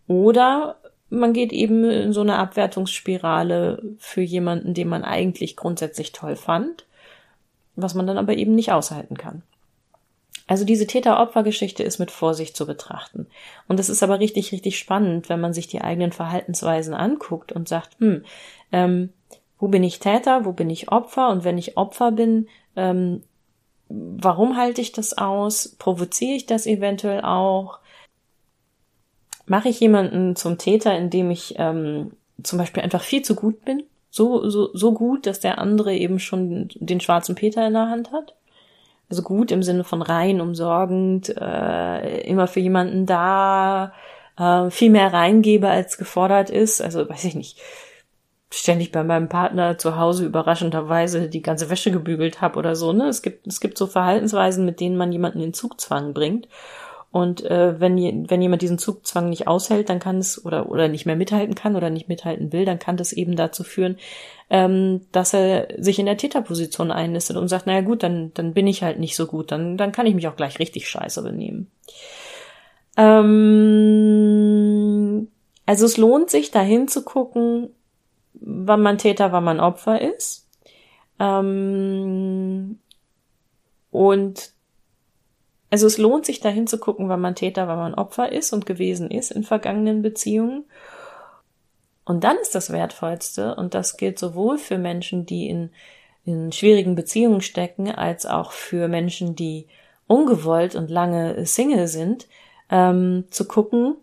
Oder 0.09 0.80
man 1.11 1.33
geht 1.33 1.53
eben 1.53 1.85
in 1.85 2.13
so 2.13 2.21
eine 2.21 2.39
Abwertungsspirale 2.39 3.83
für 3.99 4.23
jemanden, 4.23 4.75
den 4.75 4.89
man 4.89 5.05
eigentlich 5.05 5.57
grundsätzlich 5.57 6.13
toll 6.13 6.37
fand, 6.37 6.87
was 7.77 7.95
man 7.95 8.07
dann 8.07 8.19
aber 8.19 8.35
eben 8.35 8.55
nicht 8.55 8.73
aushalten 8.73 9.17
kann. 9.17 9.43
Also 10.47 10.65
diese 10.65 10.87
Täter-Opfer-Geschichte 10.87 11.83
ist 11.83 11.99
mit 11.99 12.11
Vorsicht 12.11 12.57
zu 12.57 12.67
betrachten. 12.67 13.29
Und 13.69 13.79
es 13.79 13.89
ist 13.89 14.03
aber 14.03 14.19
richtig, 14.19 14.51
richtig 14.51 14.79
spannend, 14.79 15.29
wenn 15.29 15.41
man 15.41 15.53
sich 15.53 15.69
die 15.69 15.81
eigenen 15.81 16.11
Verhaltensweisen 16.11 16.95
anguckt 16.95 17.53
und 17.53 17.69
sagt, 17.69 17.99
hm, 18.01 18.25
ähm, 18.73 19.11
wo 19.61 19.69
bin 19.69 19.85
ich 19.85 20.01
Täter, 20.01 20.45
wo 20.45 20.53
bin 20.53 20.71
ich 20.71 20.91
Opfer 20.91 21.29
und 21.29 21.45
wenn 21.45 21.59
ich 21.59 21.77
Opfer 21.77 22.11
bin, 22.11 22.49
ähm, 22.75 23.23
warum 23.89 24.57
halte 24.57 24.81
ich 24.81 24.91
das 24.91 25.17
aus? 25.17 25.77
Provoziere 25.79 26.35
ich 26.35 26.47
das 26.47 26.67
eventuell 26.67 27.21
auch? 27.21 27.79
Mache 29.51 29.69
ich 29.69 29.81
jemanden 29.81 30.37
zum 30.37 30.59
Täter, 30.59 30.97
indem 30.97 31.29
ich 31.33 31.57
ähm, 31.59 32.13
zum 32.41 32.57
Beispiel 32.57 32.85
einfach 32.85 33.03
viel 33.03 33.23
zu 33.23 33.35
gut 33.35 33.65
bin? 33.65 33.83
So, 34.09 34.49
so, 34.49 34.71
so 34.75 34.93
gut, 34.93 35.27
dass 35.27 35.41
der 35.41 35.59
andere 35.59 35.93
eben 35.93 36.21
schon 36.21 36.69
den 36.77 37.01
schwarzen 37.01 37.35
Peter 37.35 37.67
in 37.67 37.73
der 37.73 37.89
Hand 37.89 38.13
hat? 38.13 38.37
Also 39.09 39.23
gut 39.23 39.51
im 39.51 39.65
Sinne 39.65 39.83
von 39.83 40.03
rein, 40.03 40.41
umsorgend, 40.41 41.35
äh, 41.37 42.21
immer 42.29 42.47
für 42.47 42.61
jemanden 42.61 43.07
da, 43.07 43.93
äh, 44.39 44.71
viel 44.71 44.91
mehr 44.91 45.13
reingebe, 45.13 45.69
als 45.69 45.99
gefordert 45.99 46.51
ist. 46.51 46.81
Also 46.81 47.09
weiß 47.09 47.25
ich 47.25 47.35
nicht 47.35 47.59
ständig 48.53 48.93
bei 48.93 49.03
meinem 49.03 49.29
Partner 49.29 49.79
zu 49.79 49.97
Hause 49.97 50.27
überraschenderweise 50.27 51.29
die 51.29 51.43
ganze 51.43 51.71
Wäsche 51.71 51.91
gebügelt 51.91 52.41
habe 52.41 52.57
oder 52.57 52.77
so. 52.77 52.93
Ne? 52.93 53.09
Es 53.09 53.21
gibt 53.23 53.49
es 53.49 53.61
gibt 53.61 53.79
so 53.79 53.89
Verhaltensweisen, 53.89 54.65
mit 54.65 54.79
denen 54.79 54.97
man 54.97 55.11
jemanden 55.11 55.41
in 55.41 55.55
Zugzwang 55.55 56.15
bringt. 56.15 56.47
Und 57.13 57.45
äh, 57.45 57.81
wenn, 57.81 58.31
wenn 58.31 58.41
jemand 58.41 58.63
diesen 58.63 58.79
Zugzwang 58.79 59.31
nicht 59.31 59.49
aushält, 59.49 59.89
dann 59.89 59.99
kann 59.99 60.19
es 60.19 60.45
oder 60.45 60.71
oder 60.71 60.87
nicht 60.87 61.07
mehr 61.07 61.17
mithalten 61.17 61.57
kann 61.57 61.75
oder 61.75 61.91
nicht 61.91 62.09
mithalten 62.09 62.53
will, 62.53 62.65
dann 62.65 62.79
kann 62.79 62.97
das 62.97 63.13
eben 63.13 63.35
dazu 63.35 63.65
führen, 63.65 63.97
ähm, 64.49 65.01
dass 65.11 65.35
er 65.35 65.67
sich 65.79 65.99
in 65.99 66.07
der 66.07 66.17
Täterposition 66.17 66.93
einlistet 66.93 67.37
und 67.37 67.49
sagt, 67.49 67.67
naja 67.67 67.81
gut, 67.81 68.05
dann 68.05 68.31
dann 68.35 68.55
bin 68.55 68.69
ich 68.69 68.85
halt 68.85 69.01
nicht 69.01 69.17
so 69.17 69.27
gut, 69.27 69.51
dann 69.51 69.77
dann 69.77 69.91
kann 69.91 70.07
ich 70.07 70.15
mich 70.15 70.29
auch 70.29 70.37
gleich 70.37 70.61
richtig 70.61 70.89
scheiße 70.89 71.23
benehmen. 71.23 71.69
Ähm, 72.97 73.41
also 75.67 75.87
es 75.87 75.97
lohnt 75.97 76.31
sich, 76.31 76.53
dahin 76.53 76.87
zu 76.87 77.03
gucken, 77.05 77.71
wann 78.35 78.83
man 78.83 78.99
Täter, 78.99 79.33
wann 79.33 79.45
man 79.45 79.59
Opfer 79.59 80.01
ist. 80.01 80.49
Ähm, 81.19 82.79
und 83.91 84.53
also 85.71 85.87
es 85.87 85.99
lohnt 85.99 86.27
sich 86.27 86.41
dahin 86.41 86.67
zu 86.67 86.79
gucken, 86.79 87.09
wann 87.09 87.21
man 87.21 87.37
Täter, 87.37 87.69
wann 87.69 87.79
man 87.79 87.95
Opfer 87.95 88.33
ist 88.33 88.53
und 88.53 88.67
gewesen 88.67 89.11
ist 89.11 89.31
in 89.31 89.45
vergangenen 89.45 90.03
Beziehungen. 90.03 90.65
Und 92.05 92.25
dann 92.25 92.37
ist 92.43 92.57
das 92.57 92.73
Wertvollste, 92.73 93.55
und 93.55 93.75
das 93.75 93.97
gilt 93.97 94.19
sowohl 94.19 94.59
für 94.59 94.79
Menschen, 94.79 95.27
die 95.27 95.49
in, 95.49 95.71
in 96.25 96.51
schwierigen 96.51 96.97
Beziehungen 96.97 97.41
stecken, 97.41 97.89
als 97.89 98.27
auch 98.27 98.51
für 98.51 98.89
Menschen, 98.89 99.37
die 99.37 99.69
ungewollt 100.09 100.75
und 100.75 100.91
lange 100.91 101.47
Single 101.47 101.87
sind, 101.87 102.27
ähm, 102.69 103.27
zu 103.31 103.47
gucken, 103.47 103.95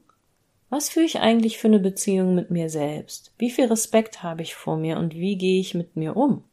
was 0.69 0.89
führe 0.89 1.05
ich 1.05 1.19
eigentlich 1.19 1.57
für 1.57 1.67
eine 1.67 1.79
Beziehung 1.79 2.33
mit 2.35 2.49
mir 2.49 2.69
selbst? 2.69 3.33
Wie 3.37 3.51
viel 3.51 3.65
Respekt 3.65 4.23
habe 4.23 4.41
ich 4.41 4.55
vor 4.55 4.77
mir 4.77 4.97
und 4.97 5.15
wie 5.15 5.37
gehe 5.37 5.59
ich 5.59 5.73
mit 5.73 5.95
mir 5.95 6.15
um? 6.15 6.43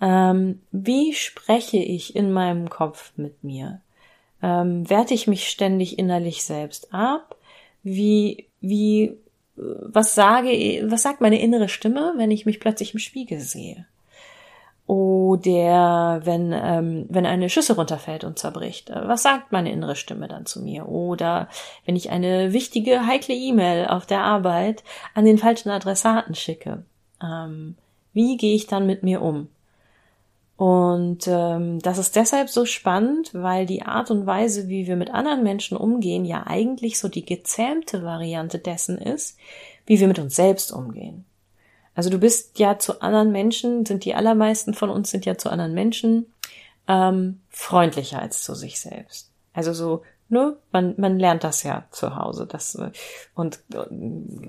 Ähm, 0.00 0.62
wie 0.72 1.12
spreche 1.12 1.78
ich 1.78 2.14
in 2.14 2.32
meinem 2.32 2.70
Kopf 2.70 3.12
mit 3.16 3.42
mir? 3.42 3.80
Ähm, 4.42 4.88
werte 4.88 5.14
ich 5.14 5.26
mich 5.26 5.48
ständig 5.48 5.98
innerlich 5.98 6.44
selbst 6.44 6.92
ab? 6.92 7.36
Wie, 7.82 8.46
wie, 8.60 9.16
was 9.56 10.14
sage, 10.14 10.84
was 10.88 11.02
sagt 11.02 11.20
meine 11.20 11.40
innere 11.40 11.68
Stimme, 11.68 12.14
wenn 12.16 12.30
ich 12.30 12.46
mich 12.46 12.60
plötzlich 12.60 12.94
im 12.94 13.00
Spiegel 13.00 13.40
sehe? 13.40 13.86
Oder 14.86 16.20
wenn, 16.24 16.52
ähm, 16.52 17.06
wenn 17.08 17.26
eine 17.26 17.50
Schüssel 17.50 17.74
runterfällt 17.74 18.22
und 18.22 18.38
zerbricht, 18.38 18.90
äh, 18.90 19.08
was 19.08 19.22
sagt 19.24 19.50
meine 19.50 19.72
innere 19.72 19.96
Stimme 19.96 20.28
dann 20.28 20.46
zu 20.46 20.62
mir? 20.62 20.88
Oder 20.88 21.48
wenn 21.84 21.96
ich 21.96 22.10
eine 22.10 22.52
wichtige, 22.52 23.04
heikle 23.04 23.34
E-Mail 23.34 23.86
auf 23.86 24.06
der 24.06 24.22
Arbeit 24.22 24.84
an 25.14 25.24
den 25.24 25.38
falschen 25.38 25.70
Adressaten 25.70 26.36
schicke, 26.36 26.84
ähm, 27.20 27.76
wie 28.12 28.36
gehe 28.36 28.54
ich 28.54 28.68
dann 28.68 28.86
mit 28.86 29.02
mir 29.02 29.22
um? 29.22 29.48
Und 30.56 31.26
ähm, 31.26 31.80
das 31.80 31.98
ist 31.98 32.16
deshalb 32.16 32.48
so 32.48 32.64
spannend, 32.64 33.30
weil 33.34 33.66
die 33.66 33.82
Art 33.82 34.10
und 34.10 34.24
Weise, 34.24 34.68
wie 34.68 34.86
wir 34.86 34.96
mit 34.96 35.10
anderen 35.10 35.42
Menschen 35.42 35.76
umgehen, 35.76 36.24
ja 36.24 36.46
eigentlich 36.46 36.98
so 36.98 37.08
die 37.08 37.26
gezähmte 37.26 38.02
Variante 38.02 38.58
dessen 38.58 38.96
ist, 38.96 39.36
wie 39.84 40.00
wir 40.00 40.08
mit 40.08 40.18
uns 40.18 40.34
selbst 40.34 40.72
umgehen. 40.72 41.26
Also 41.94 42.08
du 42.08 42.18
bist 42.18 42.58
ja 42.58 42.78
zu 42.78 43.02
anderen 43.02 43.32
Menschen, 43.32 43.84
sind 43.84 44.04
die 44.04 44.14
allermeisten 44.14 44.72
von 44.72 44.90
uns 44.90 45.10
sind 45.10 45.26
ja 45.26 45.36
zu 45.36 45.50
anderen 45.50 45.74
Menschen 45.74 46.26
ähm, 46.88 47.40
freundlicher 47.50 48.20
als 48.20 48.42
zu 48.42 48.54
sich 48.54 48.80
selbst. 48.80 49.30
Also 49.52 49.72
so, 49.72 50.02
ne, 50.28 50.56
man, 50.72 50.94
man 50.96 51.18
lernt 51.18 51.44
das 51.44 51.62
ja 51.62 51.84
zu 51.90 52.16
Hause. 52.16 52.46
Das, 52.46 52.74
äh, 52.76 52.90
und 53.34 53.60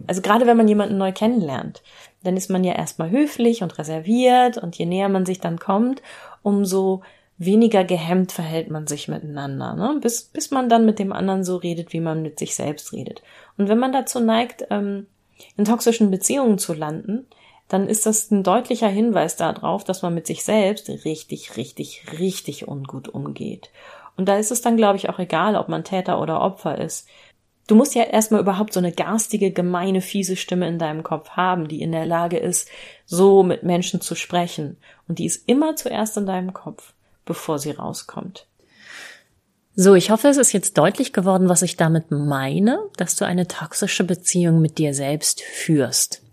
also 0.07 0.21
gerade 0.21 0.47
wenn 0.47 0.57
man 0.57 0.67
jemanden 0.67 0.97
neu 0.97 1.11
kennenlernt, 1.11 1.83
dann 2.23 2.37
ist 2.37 2.49
man 2.49 2.63
ja 2.63 2.73
erstmal 2.73 3.09
höflich 3.09 3.63
und 3.63 3.77
reserviert 3.77 4.57
und 4.57 4.77
je 4.77 4.85
näher 4.85 5.09
man 5.09 5.25
sich 5.25 5.39
dann 5.39 5.59
kommt, 5.59 6.01
umso 6.43 7.01
weniger 7.37 7.83
gehemmt 7.83 8.31
verhält 8.31 8.69
man 8.69 8.87
sich 8.87 9.07
miteinander, 9.07 9.75
ne? 9.75 9.99
bis, 10.01 10.23
bis 10.23 10.49
man 10.49 10.69
dann 10.69 10.85
mit 10.85 10.97
dem 10.97 11.13
anderen 11.13 11.43
so 11.43 11.57
redet, 11.57 11.93
wie 11.93 11.99
man 11.99 12.23
mit 12.23 12.39
sich 12.39 12.55
selbst 12.55 12.93
redet. 12.93 13.21
Und 13.57 13.69
wenn 13.69 13.77
man 13.77 13.91
dazu 13.91 14.19
neigt, 14.19 14.65
ähm, 14.71 15.05
in 15.55 15.65
toxischen 15.65 16.09
Beziehungen 16.09 16.57
zu 16.57 16.73
landen, 16.73 17.27
dann 17.67 17.87
ist 17.87 18.05
das 18.05 18.31
ein 18.31 18.43
deutlicher 18.43 18.87
Hinweis 18.87 19.35
darauf, 19.35 19.83
dass 19.83 20.01
man 20.01 20.13
mit 20.13 20.25
sich 20.25 20.43
selbst 20.43 20.89
richtig, 20.89 21.57
richtig, 21.57 22.05
richtig 22.17 22.67
ungut 22.67 23.09
umgeht. 23.09 23.69
Und 24.17 24.27
da 24.27 24.37
ist 24.37 24.51
es 24.51 24.61
dann, 24.61 24.77
glaube 24.77 24.97
ich, 24.97 25.09
auch 25.09 25.19
egal, 25.19 25.55
ob 25.55 25.69
man 25.69 25.83
Täter 25.83 26.19
oder 26.19 26.41
Opfer 26.41 26.77
ist. 26.79 27.07
Du 27.67 27.75
musst 27.75 27.95
ja 27.95 28.03
erstmal 28.03 28.41
überhaupt 28.41 28.73
so 28.73 28.79
eine 28.79 28.91
garstige, 28.91 29.51
gemeine, 29.51 30.01
fiese 30.01 30.35
Stimme 30.35 30.67
in 30.67 30.79
deinem 30.79 31.03
Kopf 31.03 31.31
haben, 31.31 31.67
die 31.67 31.81
in 31.81 31.91
der 31.91 32.05
Lage 32.05 32.37
ist, 32.37 32.69
so 33.05 33.43
mit 33.43 33.63
Menschen 33.63 34.01
zu 34.01 34.15
sprechen. 34.15 34.77
Und 35.07 35.19
die 35.19 35.25
ist 35.25 35.47
immer 35.47 35.75
zuerst 35.75 36.17
in 36.17 36.25
deinem 36.25 36.53
Kopf, 36.53 36.93
bevor 37.25 37.59
sie 37.59 37.71
rauskommt. 37.71 38.47
So, 39.75 39.93
ich 39.93 40.09
hoffe, 40.09 40.29
es 40.29 40.37
ist 40.37 40.53
jetzt 40.53 40.77
deutlich 40.77 41.13
geworden, 41.13 41.49
was 41.49 41.61
ich 41.61 41.77
damit 41.77 42.09
meine, 42.09 42.79
dass 42.95 43.15
du 43.15 43.25
eine 43.25 43.47
toxische 43.47 44.05
Beziehung 44.05 44.59
mit 44.59 44.79
dir 44.79 44.95
selbst 44.95 45.41
führst. 45.41 46.23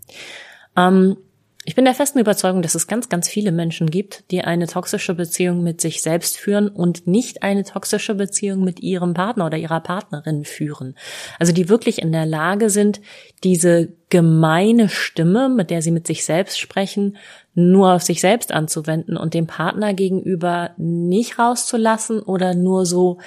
Ähm, 0.75 1.17
ich 1.67 1.73
bin 1.73 1.85
der 1.85 1.95
festen 1.95 2.19
Überzeugung, 2.19 2.61
dass 2.61 2.75
es 2.75 2.85
ganz, 2.85 3.09
ganz 3.09 3.27
viele 3.27 3.51
Menschen 3.51 3.89
gibt, 3.89 4.29
die 4.29 4.43
eine 4.43 4.67
toxische 4.67 5.15
Beziehung 5.15 5.63
mit 5.63 5.81
sich 5.81 6.03
selbst 6.03 6.37
führen 6.37 6.67
und 6.67 7.07
nicht 7.07 7.41
eine 7.41 7.63
toxische 7.63 8.13
Beziehung 8.13 8.63
mit 8.63 8.81
ihrem 8.81 9.15
Partner 9.15 9.47
oder 9.47 9.57
ihrer 9.57 9.79
Partnerin 9.79 10.45
führen. 10.45 10.95
Also 11.39 11.53
die 11.53 11.67
wirklich 11.67 12.03
in 12.03 12.11
der 12.11 12.27
Lage 12.27 12.69
sind, 12.69 13.01
diese 13.43 13.89
gemeine 14.09 14.89
Stimme, 14.89 15.49
mit 15.49 15.71
der 15.71 15.81
sie 15.81 15.89
mit 15.89 16.05
sich 16.05 16.23
selbst 16.23 16.59
sprechen, 16.59 17.17
nur 17.55 17.93
auf 17.93 18.03
sich 18.03 18.21
selbst 18.21 18.51
anzuwenden 18.51 19.17
und 19.17 19.33
dem 19.33 19.47
Partner 19.47 19.95
gegenüber 19.95 20.71
nicht 20.77 21.39
rauszulassen 21.39 22.21
oder 22.21 22.53
nur 22.53 22.85
so 22.85 23.17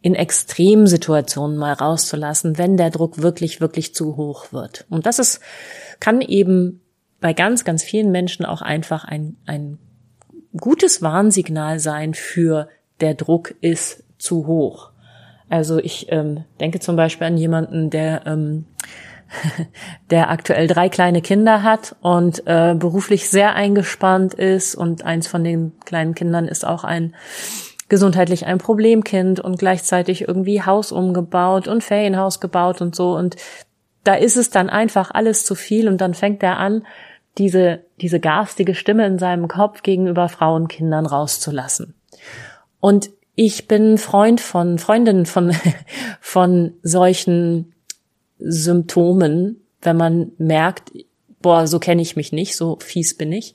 in 0.00 0.14
Extremsituationen 0.14 1.58
mal 1.58 1.74
rauszulassen, 1.74 2.56
wenn 2.56 2.78
der 2.78 2.90
Druck 2.90 3.20
wirklich, 3.20 3.60
wirklich 3.60 3.94
zu 3.94 4.16
hoch 4.16 4.52
wird. 4.52 4.86
Und 4.88 5.04
das 5.04 5.18
ist, 5.18 5.40
kann 6.00 6.22
eben 6.22 6.81
bei 7.22 7.32
ganz, 7.32 7.64
ganz 7.64 7.82
vielen 7.82 8.10
Menschen 8.10 8.44
auch 8.44 8.60
einfach 8.60 9.04
ein, 9.04 9.36
ein 9.46 9.78
gutes 10.54 11.00
Warnsignal 11.00 11.78
sein 11.78 12.12
für 12.12 12.68
der 13.00 13.14
Druck 13.14 13.54
ist 13.62 14.04
zu 14.18 14.46
hoch. 14.46 14.90
Also 15.48 15.78
ich 15.78 16.10
ähm, 16.10 16.44
denke 16.60 16.80
zum 16.80 16.96
Beispiel 16.96 17.26
an 17.26 17.38
jemanden, 17.38 17.88
der 17.88 18.26
ähm, 18.26 18.66
der 20.10 20.30
aktuell 20.30 20.66
drei 20.66 20.88
kleine 20.88 21.22
Kinder 21.22 21.62
hat 21.62 21.96
und 22.02 22.46
äh, 22.46 22.74
beruflich 22.74 23.30
sehr 23.30 23.54
eingespannt 23.54 24.34
ist 24.34 24.74
und 24.74 25.04
eins 25.04 25.26
von 25.26 25.42
den 25.42 25.72
kleinen 25.84 26.14
Kindern 26.14 26.48
ist 26.48 26.66
auch 26.66 26.84
ein 26.84 27.14
gesundheitlich 27.88 28.46
ein 28.46 28.58
Problemkind 28.58 29.40
und 29.40 29.58
gleichzeitig 29.58 30.26
irgendwie 30.26 30.62
Haus 30.62 30.92
umgebaut 30.92 31.68
und 31.68 31.84
Ferienhaus 31.84 32.40
gebaut 32.40 32.80
und 32.80 32.96
so. 32.96 33.14
Und 33.14 33.36
da 34.04 34.14
ist 34.14 34.36
es 34.36 34.50
dann 34.50 34.70
einfach 34.70 35.10
alles 35.12 35.44
zu 35.44 35.54
viel 35.54 35.88
und 35.88 36.00
dann 36.00 36.14
fängt 36.14 36.42
er 36.42 36.58
an, 36.58 36.84
diese, 37.38 37.84
diese 38.00 38.20
garstige 38.20 38.74
Stimme 38.74 39.06
in 39.06 39.18
seinem 39.18 39.48
Kopf 39.48 39.82
gegenüber 39.82 40.28
Frauen, 40.28 40.68
Kindern 40.68 41.06
rauszulassen. 41.06 41.94
Und 42.80 43.10
ich 43.34 43.68
bin 43.68 43.96
Freund 43.96 44.40
von, 44.40 44.78
Freundin 44.78 45.24
von, 45.26 45.54
von 46.20 46.74
solchen 46.82 47.72
Symptomen, 48.38 49.64
wenn 49.80 49.96
man 49.96 50.32
merkt, 50.38 50.92
boah, 51.40 51.66
so 51.66 51.78
kenne 51.78 52.02
ich 52.02 52.16
mich 52.16 52.32
nicht, 52.32 52.56
so 52.56 52.78
fies 52.80 53.16
bin 53.16 53.32
ich, 53.32 53.54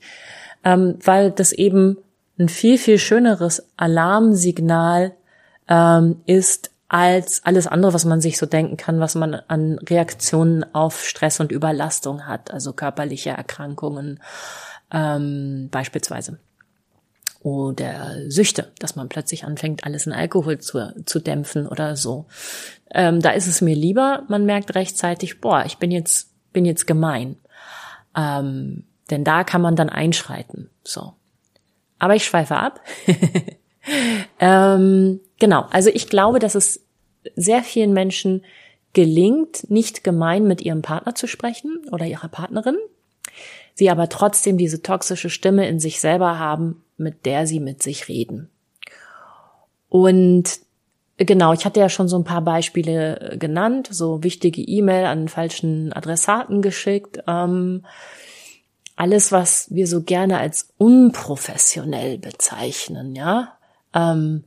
ähm, 0.64 0.98
weil 1.02 1.30
das 1.30 1.52
eben 1.52 1.98
ein 2.38 2.48
viel, 2.48 2.78
viel 2.78 2.98
schöneres 2.98 3.68
Alarmsignal 3.76 5.14
ähm, 5.68 6.20
ist 6.26 6.70
als 6.88 7.44
alles 7.44 7.66
andere, 7.66 7.92
was 7.92 8.06
man 8.06 8.20
sich 8.20 8.38
so 8.38 8.46
denken 8.46 8.78
kann, 8.78 8.98
was 8.98 9.14
man 9.14 9.34
an 9.34 9.78
Reaktionen 9.78 10.64
auf 10.74 11.04
Stress 11.04 11.38
und 11.38 11.52
Überlastung 11.52 12.26
hat, 12.26 12.50
also 12.50 12.72
körperliche 12.72 13.30
Erkrankungen 13.30 14.20
ähm, 14.90 15.68
beispielsweise. 15.70 16.38
Oder 17.40 18.30
Süchte, 18.30 18.72
dass 18.80 18.96
man 18.96 19.08
plötzlich 19.08 19.44
anfängt, 19.44 19.84
alles 19.84 20.06
in 20.06 20.12
Alkohol 20.12 20.58
zu, 20.58 20.92
zu 21.04 21.20
dämpfen 21.20 21.68
oder 21.68 21.94
so. 21.94 22.26
Ähm, 22.90 23.20
da 23.20 23.30
ist 23.30 23.46
es 23.46 23.60
mir 23.60 23.76
lieber, 23.76 24.24
man 24.28 24.44
merkt 24.44 24.74
rechtzeitig, 24.74 25.40
boah, 25.40 25.64
ich 25.64 25.76
bin 25.76 25.90
jetzt, 25.90 26.32
bin 26.52 26.64
jetzt 26.64 26.86
gemein. 26.86 27.36
Ähm, 28.16 28.84
denn 29.10 29.24
da 29.24 29.44
kann 29.44 29.62
man 29.62 29.76
dann 29.76 29.88
einschreiten. 29.88 30.70
So. 30.82 31.12
Aber 31.98 32.16
ich 32.16 32.24
schweife 32.24 32.56
ab. 32.56 32.80
ähm, 34.40 35.20
genau. 35.38 35.66
Also 35.70 35.90
ich 35.92 36.08
glaube, 36.08 36.38
dass 36.38 36.54
es 36.54 36.84
sehr 37.36 37.62
vielen 37.62 37.92
Menschen 37.92 38.44
gelingt, 38.92 39.70
nicht 39.70 40.02
gemein 40.04 40.44
mit 40.44 40.60
ihrem 40.62 40.82
Partner 40.82 41.14
zu 41.14 41.26
sprechen 41.26 41.86
oder 41.92 42.06
ihrer 42.06 42.28
Partnerin, 42.28 42.76
sie 43.74 43.90
aber 43.90 44.08
trotzdem 44.08 44.56
diese 44.58 44.82
toxische 44.82 45.30
Stimme 45.30 45.68
in 45.68 45.78
sich 45.78 46.00
selber 46.00 46.38
haben, 46.38 46.82
mit 46.96 47.26
der 47.26 47.46
sie 47.46 47.60
mit 47.60 47.82
sich 47.82 48.08
reden. 48.08 48.50
Und 49.88 50.60
genau, 51.16 51.52
ich 51.52 51.64
hatte 51.64 51.80
ja 51.80 51.88
schon 51.88 52.08
so 52.08 52.16
ein 52.16 52.24
paar 52.24 52.42
Beispiele 52.42 53.36
genannt, 53.38 53.88
so 53.90 54.22
wichtige 54.22 54.62
E-Mail 54.62 55.06
an 55.06 55.28
falschen 55.28 55.92
Adressaten 55.92 56.62
geschickt. 56.62 57.22
Ähm, 57.26 57.84
alles, 58.96 59.30
was 59.30 59.72
wir 59.72 59.86
so 59.86 60.02
gerne 60.02 60.38
als 60.38 60.70
unprofessionell 60.76 62.18
bezeichnen, 62.18 63.14
ja, 63.14 63.57
ähm, 63.94 64.44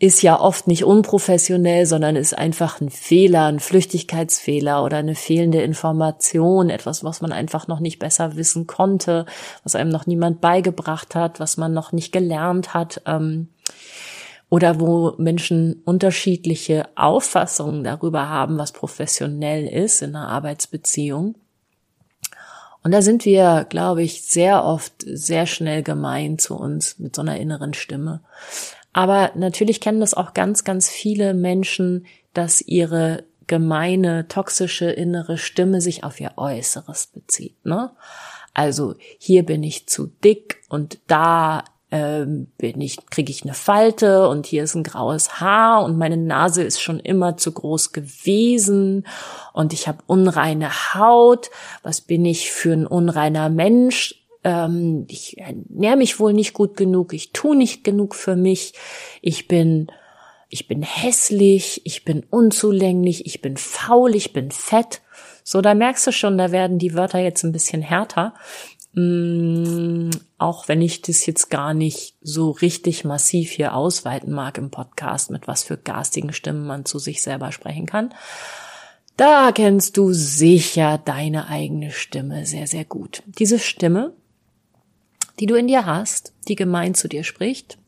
ist 0.00 0.22
ja 0.22 0.40
oft 0.40 0.66
nicht 0.66 0.84
unprofessionell, 0.84 1.84
sondern 1.84 2.16
ist 2.16 2.36
einfach 2.36 2.80
ein 2.80 2.88
Fehler, 2.88 3.44
ein 3.44 3.60
Flüchtigkeitsfehler 3.60 4.82
oder 4.82 4.96
eine 4.96 5.14
fehlende 5.14 5.60
Information, 5.60 6.70
etwas, 6.70 7.04
was 7.04 7.20
man 7.20 7.32
einfach 7.32 7.68
noch 7.68 7.80
nicht 7.80 7.98
besser 7.98 8.34
wissen 8.34 8.66
konnte, 8.66 9.26
was 9.62 9.74
einem 9.74 9.90
noch 9.90 10.06
niemand 10.06 10.40
beigebracht 10.40 11.14
hat, 11.14 11.38
was 11.38 11.58
man 11.58 11.74
noch 11.74 11.92
nicht 11.92 12.12
gelernt 12.12 12.72
hat, 12.72 13.02
ähm, 13.04 13.48
oder 14.48 14.80
wo 14.80 15.14
Menschen 15.18 15.82
unterschiedliche 15.84 16.88
Auffassungen 16.96 17.84
darüber 17.84 18.28
haben, 18.28 18.58
was 18.58 18.72
professionell 18.72 19.66
ist 19.66 20.00
in 20.00 20.16
einer 20.16 20.28
Arbeitsbeziehung. 20.28 21.36
Und 22.82 22.92
da 22.92 23.02
sind 23.02 23.24
wir, 23.24 23.66
glaube 23.68 24.02
ich, 24.02 24.22
sehr 24.22 24.64
oft 24.64 24.94
sehr 25.06 25.46
schnell 25.46 25.82
gemein 25.82 26.38
zu 26.38 26.56
uns 26.56 26.98
mit 26.98 27.14
so 27.14 27.22
einer 27.22 27.38
inneren 27.38 27.74
Stimme. 27.74 28.20
Aber 28.92 29.32
natürlich 29.34 29.80
kennen 29.80 30.00
das 30.00 30.14
auch 30.14 30.34
ganz, 30.34 30.64
ganz 30.64 30.88
viele 30.88 31.34
Menschen, 31.34 32.06
dass 32.32 32.60
ihre 32.60 33.24
gemeine, 33.46 34.28
toxische 34.28 34.90
innere 34.90 35.36
Stimme 35.36 35.80
sich 35.80 36.04
auf 36.04 36.20
ihr 36.20 36.32
Äußeres 36.36 37.08
bezieht. 37.08 37.64
Ne? 37.64 37.90
Also 38.54 38.94
hier 39.18 39.44
bin 39.44 39.62
ich 39.62 39.86
zu 39.88 40.06
dick 40.06 40.62
und 40.68 41.00
da 41.06 41.64
ähm, 41.90 42.48
bin 42.56 42.80
ich, 42.80 42.98
kriege 43.10 43.30
ich 43.30 43.42
eine 43.42 43.54
Falte 43.54 44.28
und 44.28 44.46
hier 44.46 44.62
ist 44.64 44.74
ein 44.74 44.84
graues 44.84 45.40
Haar 45.40 45.84
und 45.84 45.98
meine 45.98 46.16
Nase 46.16 46.62
ist 46.62 46.80
schon 46.80 47.00
immer 47.00 47.36
zu 47.36 47.52
groß 47.52 47.92
gewesen 47.92 49.06
und 49.52 49.72
ich 49.72 49.88
habe 49.88 49.98
unreine 50.06 50.94
Haut. 50.94 51.50
Was 51.82 52.00
bin 52.00 52.24
ich 52.24 52.50
für 52.52 52.72
ein 52.72 52.86
unreiner 52.86 53.48
Mensch? 53.48 54.24
Ähm, 54.44 55.06
ich 55.08 55.38
ernähre 55.38 55.96
mich 55.96 56.20
wohl 56.20 56.32
nicht 56.32 56.54
gut 56.54 56.76
genug, 56.76 57.12
ich 57.12 57.32
tu 57.32 57.54
nicht 57.54 57.82
genug 57.82 58.14
für 58.14 58.36
mich, 58.36 58.74
ich 59.20 59.48
bin 59.48 59.90
ich 60.52 60.66
bin 60.66 60.82
hässlich, 60.82 61.80
ich 61.84 62.04
bin 62.04 62.26
unzulänglich, 62.28 63.24
ich 63.24 63.40
bin 63.40 63.56
faul, 63.56 64.16
ich 64.16 64.32
bin 64.32 64.50
fett. 64.50 65.00
So, 65.44 65.60
da 65.60 65.74
merkst 65.74 66.08
du 66.08 66.12
schon, 66.12 66.38
da 66.38 66.50
werden 66.50 66.78
die 66.78 66.94
Wörter 66.94 67.20
jetzt 67.20 67.44
ein 67.44 67.52
bisschen 67.52 67.82
härter. 67.82 68.34
Mm, 68.92 70.10
auch 70.38 70.66
wenn 70.66 70.82
ich 70.82 71.02
das 71.02 71.24
jetzt 71.26 71.48
gar 71.48 71.74
nicht 71.74 72.16
so 72.22 72.50
richtig 72.50 73.04
massiv 73.04 73.52
hier 73.52 73.74
ausweiten 73.74 74.32
mag 74.32 74.58
im 74.58 74.70
Podcast, 74.70 75.30
mit 75.30 75.46
was 75.46 75.62
für 75.62 75.76
garstigen 75.76 76.32
Stimmen 76.32 76.66
man 76.66 76.84
zu 76.84 76.98
sich 76.98 77.22
selber 77.22 77.52
sprechen 77.52 77.86
kann. 77.86 78.12
Da 79.16 79.52
kennst 79.52 79.96
du 79.96 80.12
sicher 80.12 80.98
deine 80.98 81.48
eigene 81.48 81.90
Stimme 81.90 82.46
sehr, 82.46 82.66
sehr 82.66 82.84
gut. 82.84 83.22
Diese 83.26 83.58
Stimme, 83.58 84.14
die 85.38 85.46
du 85.46 85.54
in 85.54 85.68
dir 85.68 85.86
hast, 85.86 86.32
die 86.48 86.56
gemein 86.56 86.94
zu 86.94 87.06
dir 87.06 87.22
spricht, 87.22 87.78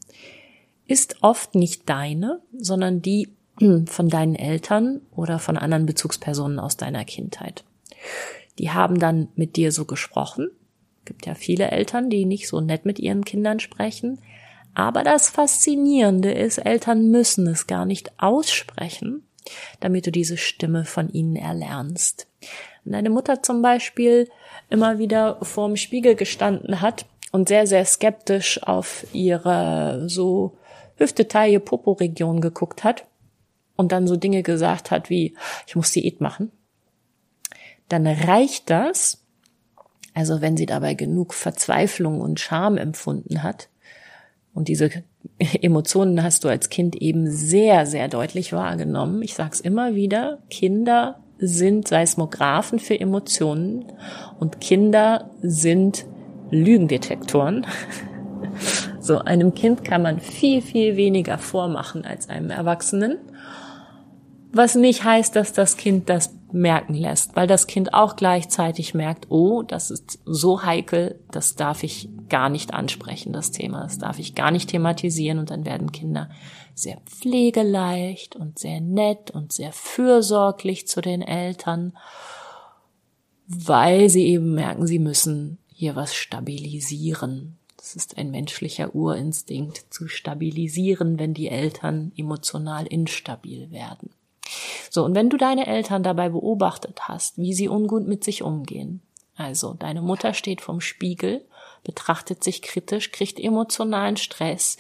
ist 0.87 1.17
oft 1.23 1.55
nicht 1.55 1.89
deine, 1.89 2.41
sondern 2.57 3.03
die 3.03 3.31
von 3.87 4.09
deinen 4.09 4.37
Eltern 4.37 5.01
oder 5.17 5.39
von 5.39 5.57
anderen 5.57 5.87
Bezugspersonen 5.87 6.61
aus 6.61 6.77
deiner 6.77 7.05
Kindheit. 7.05 7.65
Die 8.59 8.71
haben 8.71 8.99
dann 8.99 9.29
mit 9.35 9.57
dir 9.57 9.73
so 9.73 9.85
gesprochen 9.85 10.51
gibt 11.05 11.27
ja 11.27 11.35
viele 11.35 11.71
Eltern, 11.71 12.11
die 12.11 12.25
nicht 12.25 12.49
so 12.49 12.61
nett 12.61 12.85
mit 12.85 12.99
ihren 12.99 13.25
Kindern 13.25 13.61
sprechen. 13.61 14.19
Aber 14.75 15.05
das 15.05 15.29
Faszinierende 15.29 16.33
ist, 16.33 16.59
Eltern 16.59 17.11
müssen 17.11 17.47
es 17.47 17.67
gar 17.67 17.85
nicht 17.85 18.13
aussprechen, 18.19 19.27
damit 19.81 20.07
du 20.07 20.13
diese 20.13 20.37
Stimme 20.37 20.85
von 20.85 21.11
ihnen 21.11 21.37
erlernst. 21.37 22.27
Wenn 22.85 22.95
deine 22.95 23.11
Mutter 23.11 23.43
zum 23.43 23.63
Beispiel 23.63 24.29
immer 24.71 24.99
wieder 24.99 25.39
vorm 25.43 25.77
Spiegel 25.77 26.15
gestanden 26.15 26.81
hat 26.81 27.07
und 27.33 27.49
sehr, 27.49 27.67
sehr 27.67 27.85
skeptisch 27.85 28.63
auf 28.63 29.07
ihre 29.13 30.09
so 30.09 30.57
Hüfte, 30.97 31.29
Taille, 31.29 31.61
Popo-Region 31.61 32.41
geguckt 32.41 32.85
hat 32.85 33.07
und 33.77 33.93
dann 33.93 34.07
so 34.07 34.17
Dinge 34.17 34.43
gesagt 34.43 34.91
hat 34.91 35.11
wie, 35.11 35.35
ich 35.67 35.77
muss 35.77 35.93
Diät 35.93 36.21
machen, 36.21 36.51
dann 37.89 38.07
reicht 38.07 38.71
das, 38.71 39.22
also 40.15 40.41
wenn 40.41 40.57
sie 40.57 40.67
dabei 40.67 40.95
genug 40.95 41.35
Verzweiflung 41.35 42.21
und 42.21 42.41
Scham 42.41 42.77
empfunden 42.77 43.43
hat, 43.43 43.69
und 44.55 44.69
diese 44.69 44.91
Emotionen 45.39 46.23
hast 46.23 46.45
du 46.45 46.49
als 46.49 46.69
Kind 46.69 46.97
eben 46.97 47.31
sehr, 47.31 47.87
sehr 47.87 48.09
deutlich 48.09 48.53
wahrgenommen. 48.53 49.23
Ich 49.23 49.35
sag's 49.35 49.61
immer 49.61 49.95
wieder, 49.95 50.39
Kinder 50.51 51.21
sind 51.39 51.89
Seismographen 51.89 52.79
für 52.79 52.99
Emotionen 52.99 53.87
und 54.39 54.61
Kinder 54.61 55.31
sind 55.41 56.07
Lügendetektoren. 56.51 57.67
So 59.01 59.19
einem 59.19 59.55
Kind 59.55 59.83
kann 59.83 60.03
man 60.03 60.21
viel, 60.21 60.63
viel 60.63 60.97
weniger 60.97 61.37
vormachen 61.37 62.05
als 62.05 62.29
einem 62.29 62.51
Erwachsenen. 62.51 63.19
Was 64.53 64.77
nicht 64.77 65.03
heißt, 65.03 65.35
dass 65.35 65.53
das 65.53 65.77
Kind 65.77 66.09
das 66.09 66.35
merken 66.53 66.95
lässt, 66.95 67.37
weil 67.37 67.47
das 67.47 67.67
Kind 67.67 67.95
auch 67.95 68.17
gleichzeitig 68.17 68.95
merkt, 68.95 69.31
oh, 69.31 69.63
das 69.63 69.91
ist 69.91 70.21
so 70.25 70.63
heikel, 70.63 71.21
das 71.31 71.55
darf 71.55 71.83
ich 71.83 72.09
gar 72.29 72.49
nicht 72.49 72.75
ansprechen, 72.75 73.33
das 73.33 73.51
Thema, 73.51 73.83
das 73.83 73.99
darf 73.99 74.19
ich 74.19 74.35
gar 74.35 74.51
nicht 74.51 74.71
thematisieren 74.71 75.39
und 75.39 75.51
dann 75.51 75.65
werden 75.65 75.93
Kinder 75.93 76.31
sehr 76.75 76.99
pflegeleicht 77.07 78.37
und 78.37 78.59
sehr 78.59 78.81
nett 78.81 79.31
und 79.31 79.53
sehr 79.53 79.73
fürsorglich 79.73 80.87
zu 80.87 81.01
den 81.01 81.23
Eltern, 81.23 81.97
weil 83.47 84.09
sie 84.09 84.27
eben 84.27 84.55
merken, 84.55 84.87
sie 84.87 84.99
müssen 84.99 85.59
hier 85.69 85.97
was 85.97 86.15
stabilisieren. 86.15 87.59
Das 87.77 87.97
ist 87.97 88.17
ein 88.17 88.31
menschlicher 88.31 88.95
Urinstinkt 88.95 89.93
zu 89.93 90.07
stabilisieren, 90.07 91.19
wenn 91.19 91.35
die 91.35 91.49
Eltern 91.49 92.13
emotional 92.17 92.87
instabil 92.87 93.71
werden. 93.71 94.11
So, 94.91 95.05
und 95.05 95.15
wenn 95.15 95.31
du 95.31 95.37
deine 95.37 95.67
Eltern 95.67 96.03
dabei 96.03 96.29
beobachtet 96.29 97.09
hast, 97.09 97.39
wie 97.39 97.55
sie 97.55 97.69
ungut 97.69 98.07
mit 98.07 98.25
sich 98.25 98.43
umgehen, 98.43 99.01
also 99.35 99.75
deine 99.75 100.03
Mutter 100.03 100.35
steht 100.35 100.61
vorm 100.61 100.81
Spiegel, 100.81 101.47
betrachtet 101.85 102.45
sich 102.45 102.63
kritisch, 102.63 103.13
kriegt 103.13 103.41
emotionalen 103.41 104.17
Stress, 104.17 104.77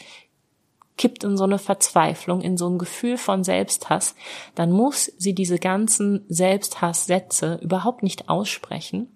kippt 0.98 1.24
in 1.24 1.36
so 1.36 1.44
eine 1.44 1.58
Verzweiflung, 1.58 2.42
in 2.42 2.56
so 2.56 2.68
ein 2.68 2.78
Gefühl 2.78 3.16
von 3.16 3.44
Selbsthass, 3.44 4.14
dann 4.54 4.70
muss 4.70 5.10
sie 5.18 5.34
diese 5.34 5.58
ganzen 5.58 6.24
Selbsthasssätze 6.28 7.58
überhaupt 7.62 8.02
nicht 8.02 8.28
aussprechen, 8.28 9.08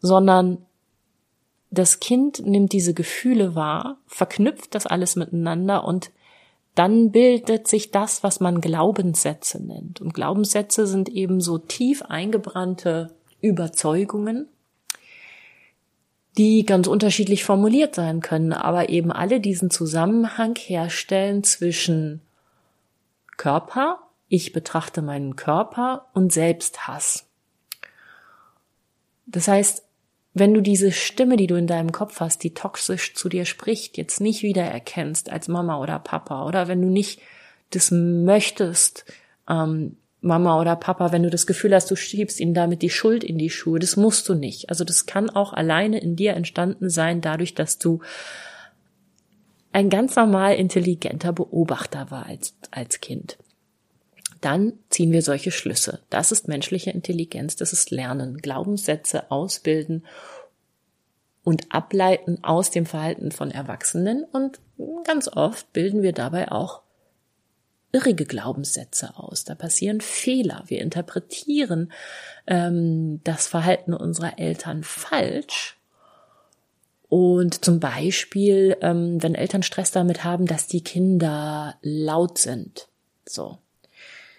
sondern 0.00 0.66
das 1.70 2.00
Kind 2.00 2.44
nimmt 2.44 2.72
diese 2.72 2.94
Gefühle 2.94 3.54
wahr, 3.54 3.98
verknüpft 4.06 4.74
das 4.74 4.86
alles 4.86 5.16
miteinander 5.16 5.84
und 5.84 6.10
dann 6.76 7.10
bildet 7.10 7.66
sich 7.66 7.90
das, 7.90 8.22
was 8.22 8.38
man 8.38 8.60
Glaubenssätze 8.60 9.62
nennt. 9.62 10.00
Und 10.02 10.12
Glaubenssätze 10.12 10.86
sind 10.86 11.08
eben 11.08 11.40
so 11.40 11.56
tief 11.56 12.02
eingebrannte 12.02 13.14
Überzeugungen, 13.40 14.46
die 16.36 16.66
ganz 16.66 16.86
unterschiedlich 16.86 17.44
formuliert 17.44 17.94
sein 17.94 18.20
können, 18.20 18.52
aber 18.52 18.90
eben 18.90 19.10
alle 19.10 19.40
diesen 19.40 19.70
Zusammenhang 19.70 20.54
herstellen 20.56 21.42
zwischen 21.42 22.20
Körper, 23.38 24.00
ich 24.28 24.52
betrachte 24.52 25.00
meinen 25.00 25.34
Körper 25.34 26.06
und 26.12 26.30
Selbsthass. 26.30 27.24
Das 29.24 29.48
heißt, 29.48 29.85
wenn 30.38 30.52
du 30.52 30.60
diese 30.60 30.92
Stimme, 30.92 31.38
die 31.38 31.46
du 31.46 31.54
in 31.54 31.66
deinem 31.66 31.92
Kopf 31.92 32.20
hast, 32.20 32.44
die 32.44 32.52
toxisch 32.52 33.14
zu 33.14 33.30
dir 33.30 33.46
spricht, 33.46 33.96
jetzt 33.96 34.20
nicht 34.20 34.42
wiedererkennst 34.42 35.30
als 35.30 35.48
Mama 35.48 35.80
oder 35.80 35.98
Papa, 35.98 36.44
oder 36.44 36.68
wenn 36.68 36.82
du 36.82 36.88
nicht 36.88 37.20
das 37.70 37.90
möchtest, 37.90 39.06
ähm, 39.48 39.96
Mama 40.20 40.60
oder 40.60 40.76
Papa, 40.76 41.10
wenn 41.10 41.22
du 41.22 41.30
das 41.30 41.46
Gefühl 41.46 41.74
hast, 41.74 41.90
du 41.90 41.96
schiebst 41.96 42.38
ihnen 42.38 42.52
damit 42.52 42.82
die 42.82 42.90
Schuld 42.90 43.24
in 43.24 43.38
die 43.38 43.48
Schuhe, 43.48 43.78
das 43.78 43.96
musst 43.96 44.28
du 44.28 44.34
nicht. 44.34 44.68
Also 44.68 44.84
das 44.84 45.06
kann 45.06 45.30
auch 45.30 45.54
alleine 45.54 46.00
in 46.00 46.16
dir 46.16 46.34
entstanden 46.34 46.90
sein, 46.90 47.22
dadurch, 47.22 47.54
dass 47.54 47.78
du 47.78 48.00
ein 49.72 49.88
ganz 49.88 50.16
normal 50.16 50.56
intelligenter 50.56 51.32
Beobachter 51.32 52.10
war 52.10 52.26
als, 52.26 52.54
als 52.70 53.00
Kind. 53.00 53.38
Dann 54.40 54.74
ziehen 54.90 55.12
wir 55.12 55.22
solche 55.22 55.50
Schlüsse. 55.50 56.00
Das 56.10 56.32
ist 56.32 56.48
menschliche 56.48 56.90
Intelligenz, 56.90 57.56
das 57.56 57.72
ist 57.72 57.90
Lernen, 57.90 58.38
Glaubenssätze 58.38 59.30
ausbilden 59.30 60.04
und 61.44 61.72
ableiten 61.72 62.42
aus 62.42 62.70
dem 62.70 62.86
Verhalten 62.86 63.30
von 63.30 63.50
Erwachsenen 63.50 64.24
und 64.24 64.60
ganz 65.04 65.28
oft 65.28 65.72
bilden 65.72 66.02
wir 66.02 66.12
dabei 66.12 66.50
auch 66.50 66.82
irrige 67.92 68.26
Glaubenssätze 68.26 69.16
aus. 69.16 69.44
Da 69.44 69.54
passieren 69.54 70.00
Fehler. 70.00 70.64
Wir 70.66 70.80
interpretieren 70.80 71.92
ähm, 72.46 73.20
das 73.24 73.46
Verhalten 73.46 73.94
unserer 73.94 74.38
Eltern 74.38 74.82
falsch. 74.82 75.78
Und 77.08 77.64
zum 77.64 77.80
Beispiel, 77.80 78.76
ähm, 78.80 79.22
wenn 79.22 79.34
Eltern 79.34 79.62
Stress 79.62 79.92
damit 79.92 80.24
haben, 80.24 80.46
dass 80.46 80.66
die 80.66 80.82
Kinder 80.82 81.76
laut 81.80 82.38
sind. 82.38 82.88
So. 83.26 83.58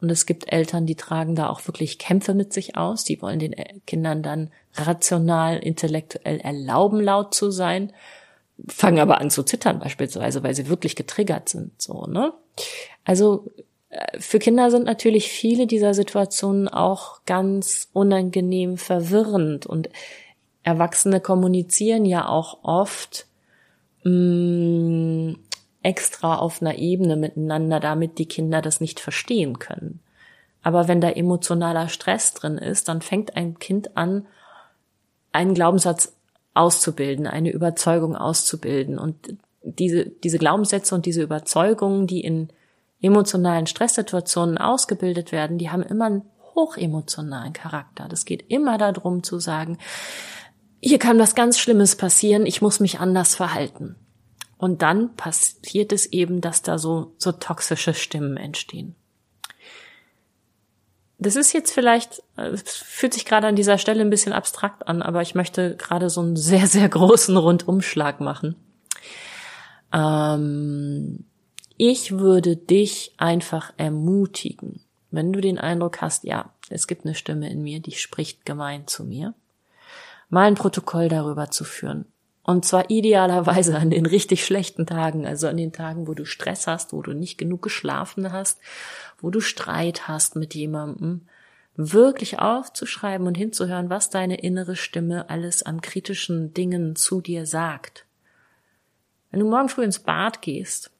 Und 0.00 0.10
es 0.10 0.26
gibt 0.26 0.52
Eltern, 0.52 0.86
die 0.86 0.96
tragen 0.96 1.34
da 1.34 1.48
auch 1.48 1.66
wirklich 1.66 1.98
Kämpfe 1.98 2.34
mit 2.34 2.52
sich 2.52 2.76
aus. 2.76 3.04
Die 3.04 3.22
wollen 3.22 3.38
den 3.38 3.54
äh, 3.54 3.80
Kindern 3.86 4.22
dann 4.22 4.50
rational, 4.74 5.58
intellektuell 5.58 6.40
erlauben, 6.40 7.00
laut 7.00 7.34
zu 7.34 7.50
sein, 7.50 7.92
fangen 8.68 9.00
aber 9.00 9.20
an 9.20 9.30
zu 9.30 9.42
zittern 9.42 9.78
beispielsweise, 9.78 10.42
weil 10.42 10.54
sie 10.54 10.68
wirklich 10.68 10.96
getriggert 10.96 11.48
sind, 11.48 11.80
so, 11.80 12.06
ne? 12.06 12.32
Also, 13.04 13.50
äh, 13.90 14.18
für 14.18 14.38
Kinder 14.38 14.70
sind 14.70 14.84
natürlich 14.84 15.28
viele 15.28 15.66
dieser 15.66 15.94
Situationen 15.94 16.68
auch 16.68 17.24
ganz 17.26 17.88
unangenehm 17.92 18.76
verwirrend 18.76 19.66
und 19.66 19.88
Erwachsene 20.62 21.20
kommunizieren 21.20 22.06
ja 22.06 22.26
auch 22.26 22.64
oft 22.64 23.26
mh, 24.04 24.10
mm, 24.10 25.36
extra 25.82 26.36
auf 26.36 26.62
einer 26.62 26.78
Ebene 26.78 27.16
miteinander, 27.16 27.78
damit 27.78 28.18
die 28.18 28.26
Kinder 28.26 28.62
das 28.62 28.80
nicht 28.80 28.98
verstehen 28.98 29.58
können. 29.58 30.00
Aber 30.62 30.88
wenn 30.88 31.02
da 31.02 31.10
emotionaler 31.10 31.88
Stress 31.88 32.32
drin 32.32 32.56
ist, 32.56 32.88
dann 32.88 33.02
fängt 33.02 33.36
ein 33.36 33.58
Kind 33.58 33.98
an, 33.98 34.26
einen 35.30 35.52
Glaubenssatz 35.52 36.16
auszubilden, 36.54 37.26
eine 37.26 37.50
Überzeugung 37.50 38.16
auszubilden. 38.16 38.98
Und 38.98 39.36
diese, 39.62 40.06
diese 40.06 40.38
Glaubenssätze 40.38 40.94
und 40.94 41.06
diese 41.06 41.22
Überzeugungen, 41.22 42.06
die 42.06 42.20
in 42.20 42.48
emotionalen 43.00 43.66
Stresssituationen 43.66 44.56
ausgebildet 44.56 45.32
werden, 45.32 45.58
die 45.58 45.70
haben 45.70 45.82
immer 45.82 46.06
einen 46.06 46.22
hochemotionalen 46.54 47.52
Charakter. 47.52 48.08
Das 48.08 48.24
geht 48.24 48.44
immer 48.48 48.78
darum 48.78 49.22
zu 49.22 49.38
sagen, 49.40 49.78
hier 50.80 50.98
kann 50.98 51.18
was 51.18 51.34
ganz 51.34 51.58
Schlimmes 51.58 51.96
passieren, 51.96 52.46
ich 52.46 52.62
muss 52.62 52.80
mich 52.80 53.00
anders 53.00 53.34
verhalten. 53.34 53.96
Und 54.56 54.82
dann 54.82 55.14
passiert 55.16 55.92
es 55.92 56.06
eben, 56.06 56.40
dass 56.40 56.62
da 56.62 56.78
so, 56.78 57.14
so 57.18 57.32
toxische 57.32 57.94
Stimmen 57.94 58.36
entstehen. 58.36 58.94
Das 61.24 61.36
ist 61.36 61.54
jetzt 61.54 61.72
vielleicht, 61.72 62.22
es 62.36 62.76
fühlt 62.76 63.14
sich 63.14 63.24
gerade 63.24 63.46
an 63.46 63.56
dieser 63.56 63.78
Stelle 63.78 64.02
ein 64.02 64.10
bisschen 64.10 64.34
abstrakt 64.34 64.86
an, 64.86 65.00
aber 65.00 65.22
ich 65.22 65.34
möchte 65.34 65.74
gerade 65.76 66.10
so 66.10 66.20
einen 66.20 66.36
sehr, 66.36 66.66
sehr 66.66 66.88
großen 66.90 67.36
Rundumschlag 67.36 68.20
machen. 68.20 68.56
Ähm, 69.90 71.24
ich 71.78 72.18
würde 72.18 72.56
dich 72.56 73.14
einfach 73.16 73.72
ermutigen, 73.78 74.84
wenn 75.10 75.32
du 75.32 75.40
den 75.40 75.58
Eindruck 75.58 76.02
hast, 76.02 76.24
ja, 76.24 76.52
es 76.68 76.86
gibt 76.86 77.06
eine 77.06 77.14
Stimme 77.14 77.50
in 77.50 77.62
mir, 77.62 77.80
die 77.80 77.92
spricht 77.92 78.44
gemein 78.44 78.86
zu 78.86 79.04
mir, 79.04 79.32
mal 80.28 80.46
ein 80.46 80.56
Protokoll 80.56 81.08
darüber 81.08 81.50
zu 81.50 81.64
führen. 81.64 82.04
Und 82.46 82.66
zwar 82.66 82.90
idealerweise 82.90 83.78
an 83.78 83.88
den 83.88 84.04
richtig 84.04 84.44
schlechten 84.44 84.84
Tagen, 84.84 85.26
also 85.26 85.48
an 85.48 85.56
den 85.56 85.72
Tagen, 85.72 86.06
wo 86.06 86.12
du 86.12 86.26
Stress 86.26 86.66
hast, 86.66 86.92
wo 86.92 87.00
du 87.00 87.14
nicht 87.14 87.38
genug 87.38 87.62
geschlafen 87.62 88.32
hast, 88.32 88.60
wo 89.18 89.30
du 89.30 89.40
Streit 89.40 90.08
hast 90.08 90.36
mit 90.36 90.54
jemandem, 90.54 91.22
wirklich 91.76 92.38
aufzuschreiben 92.38 93.26
und 93.26 93.36
hinzuhören, 93.36 93.88
was 93.88 94.10
deine 94.10 94.36
innere 94.36 94.76
Stimme 94.76 95.30
alles 95.30 95.62
an 95.62 95.80
kritischen 95.80 96.52
Dingen 96.52 96.96
zu 96.96 97.22
dir 97.22 97.46
sagt. 97.46 98.04
Wenn 99.30 99.40
du 99.40 99.48
morgen 99.48 99.70
früh 99.70 99.82
ins 99.82 99.98
Bad 99.98 100.42
gehst 100.42 100.92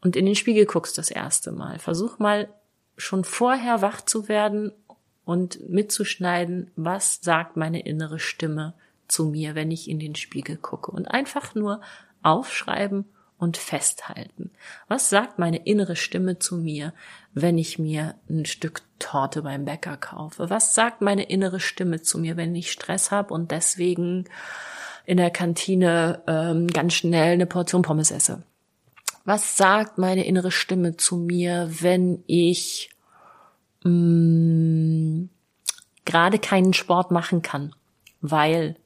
und 0.00 0.16
in 0.16 0.24
den 0.24 0.34
Spiegel 0.34 0.64
guckst 0.64 0.96
das 0.96 1.10
erste 1.10 1.52
Mal, 1.52 1.78
versuch 1.78 2.18
mal 2.18 2.48
schon 2.96 3.22
vorher 3.22 3.82
wach 3.82 4.00
zu 4.00 4.28
werden 4.28 4.72
und 5.26 5.68
mitzuschneiden, 5.68 6.70
was 6.74 7.20
sagt 7.20 7.58
meine 7.58 7.80
innere 7.80 8.18
Stimme 8.18 8.72
zu 9.08 9.26
mir, 9.26 9.54
wenn 9.54 9.70
ich 9.70 9.88
in 9.88 9.98
den 9.98 10.14
Spiegel 10.14 10.56
gucke 10.56 10.90
und 10.90 11.06
einfach 11.06 11.54
nur 11.54 11.80
aufschreiben 12.22 13.06
und 13.38 13.56
festhalten. 13.56 14.50
Was 14.88 15.10
sagt 15.10 15.38
meine 15.38 15.66
innere 15.66 15.96
Stimme 15.96 16.38
zu 16.38 16.56
mir, 16.56 16.92
wenn 17.34 17.58
ich 17.58 17.78
mir 17.78 18.14
ein 18.30 18.46
Stück 18.46 18.82
Torte 18.98 19.42
beim 19.42 19.64
Bäcker 19.64 19.96
kaufe? 19.96 20.48
Was 20.48 20.74
sagt 20.74 21.02
meine 21.02 21.24
innere 21.24 21.60
Stimme 21.60 22.00
zu 22.00 22.18
mir, 22.18 22.36
wenn 22.36 22.54
ich 22.54 22.72
Stress 22.72 23.10
habe 23.10 23.34
und 23.34 23.50
deswegen 23.50 24.24
in 25.04 25.18
der 25.18 25.30
Kantine 25.30 26.22
ähm, 26.26 26.66
ganz 26.68 26.94
schnell 26.94 27.34
eine 27.34 27.46
Portion 27.46 27.82
Pommes 27.82 28.10
esse? 28.10 28.42
Was 29.24 29.56
sagt 29.56 29.98
meine 29.98 30.24
innere 30.24 30.50
Stimme 30.50 30.96
zu 30.96 31.16
mir, 31.16 31.68
wenn 31.80 32.22
ich 32.26 32.90
mh, 33.84 33.90
mm, 33.90 35.30
gerade 36.04 36.38
keinen 36.38 36.72
Sport 36.72 37.10
machen 37.10 37.42
kann, 37.42 37.74
weil 38.22 38.76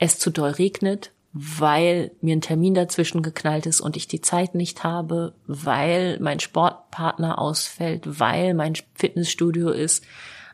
es 0.00 0.18
zu 0.18 0.30
doll 0.30 0.50
regnet, 0.50 1.12
weil 1.32 2.10
mir 2.20 2.34
ein 2.34 2.40
Termin 2.40 2.74
dazwischen 2.74 3.22
geknallt 3.22 3.66
ist 3.66 3.80
und 3.80 3.96
ich 3.96 4.08
die 4.08 4.20
Zeit 4.20 4.56
nicht 4.56 4.82
habe, 4.82 5.34
weil 5.46 6.18
mein 6.18 6.40
Sportpartner 6.40 7.38
ausfällt, 7.38 8.18
weil 8.18 8.54
mein 8.54 8.74
Fitnessstudio 8.94 9.70
ist. 9.70 10.04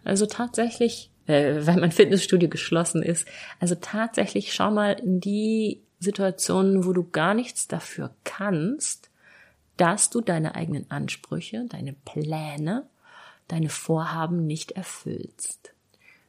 Also 0.05 0.27
tatsächlich, 0.27 1.11
äh, 1.27 1.67
weil 1.67 1.79
mein 1.81 1.93
Fitnessstudio 1.93 2.51
geschlossen 2.51 3.03
ist. 3.03 3.27
Also 3.59 3.75
tatsächlich 3.75 4.53
schau 4.53 4.71
mal 4.71 4.93
in 4.93 5.21
die 5.21 5.81
Situationen, 5.99 6.85
wo 6.85 6.93
du 6.93 7.09
gar 7.09 7.33
nichts 7.33 7.69
dafür 7.69 8.15
kannst, 8.25 9.09
dass 9.79 10.11
du 10.11 10.21
deine 10.21 10.55
eigenen 10.55 10.91
Ansprüche, 10.91 11.65
deine 11.71 11.95
Pläne 11.95 12.87
deine 13.49 13.69
Vorhaben 13.69 14.47
nicht 14.47 14.73
erfüllst. 14.73 15.73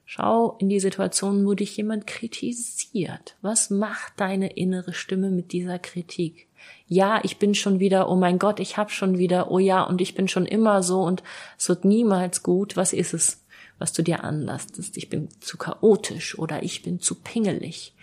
Schau 0.09 0.55
in 0.59 0.69
die 0.69 0.79
Situation, 0.79 1.45
wo 1.45 1.53
dich 1.53 1.75
jemand 1.75 2.07
kritisiert. 2.07 3.35
Was 3.41 3.69
macht 3.69 4.13
deine 4.15 4.53
innere 4.53 4.93
Stimme 4.93 5.29
mit 5.29 5.51
dieser 5.51 5.79
Kritik? 5.79 6.47
Ja, 6.87 7.19
ich 7.25 7.39
bin 7.39 7.53
schon 7.53 7.81
wieder, 7.81 8.09
oh 8.09 8.15
mein 8.15 8.39
Gott, 8.39 8.61
ich 8.61 8.77
hab 8.77 8.89
schon 8.89 9.17
wieder, 9.17 9.51
oh 9.51 9.59
ja, 9.59 9.83
und 9.83 9.99
ich 9.99 10.15
bin 10.15 10.29
schon 10.29 10.45
immer 10.45 10.81
so 10.81 11.01
und 11.01 11.23
es 11.57 11.67
wird 11.67 11.83
niemals 11.83 12.41
gut. 12.41 12.77
Was 12.77 12.93
ist 12.93 13.13
es, 13.13 13.43
was 13.79 13.91
du 13.91 14.01
dir 14.01 14.23
anlastest? 14.23 14.95
Ich 14.95 15.09
bin 15.09 15.27
zu 15.41 15.57
chaotisch 15.57 16.39
oder 16.39 16.63
ich 16.63 16.83
bin 16.83 17.01
zu 17.01 17.15
pingelig. 17.15 17.93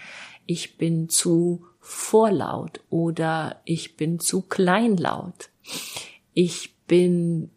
Ich 0.44 0.76
bin 0.76 1.08
zu 1.08 1.64
vorlaut 1.80 2.80
oder 2.90 3.62
ich 3.64 3.96
bin 3.96 4.20
zu 4.20 4.42
kleinlaut. 4.42 5.48
Ich 6.34 6.74
bin 6.86 7.50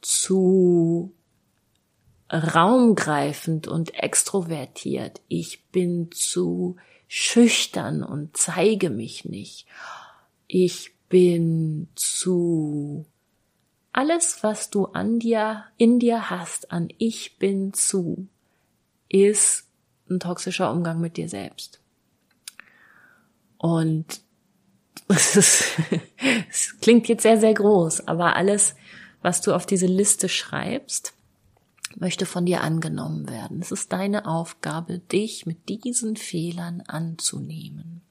zu 0.00 1.12
raumgreifend 2.30 3.66
und 3.66 3.94
extrovertiert. 3.94 5.20
Ich 5.28 5.64
bin 5.66 6.10
zu 6.12 6.76
schüchtern 7.08 8.02
und 8.02 8.36
zeige 8.36 8.90
mich 8.90 9.24
nicht. 9.24 9.66
Ich 10.46 10.92
bin 11.08 11.88
zu 11.96 13.04
alles, 13.92 14.42
was 14.42 14.70
du 14.70 14.86
an 14.86 15.18
dir, 15.18 15.64
in 15.76 15.98
dir 15.98 16.30
hast, 16.30 16.70
an 16.70 16.88
ich 16.98 17.38
bin 17.38 17.72
zu, 17.72 18.28
ist 19.08 19.66
ein 20.08 20.20
toxischer 20.20 20.70
Umgang 20.70 21.00
mit 21.00 21.16
dir 21.16 21.28
selbst. 21.28 21.80
Und 23.58 24.20
es, 25.08 25.36
ist, 25.36 25.64
es 26.48 26.78
klingt 26.80 27.08
jetzt 27.08 27.22
sehr, 27.22 27.38
sehr 27.38 27.54
groß, 27.54 28.06
aber 28.06 28.36
alles, 28.36 28.76
was 29.22 29.40
du 29.40 29.52
auf 29.52 29.66
diese 29.66 29.86
Liste 29.86 30.28
schreibst, 30.28 31.14
möchte 31.96 32.26
von 32.26 32.46
dir 32.46 32.62
angenommen 32.62 33.28
werden. 33.28 33.60
Es 33.60 33.72
ist 33.72 33.92
deine 33.92 34.26
Aufgabe, 34.26 34.98
dich 34.98 35.46
mit 35.46 35.68
diesen 35.68 36.16
Fehlern 36.16 36.82
anzunehmen 36.86 38.02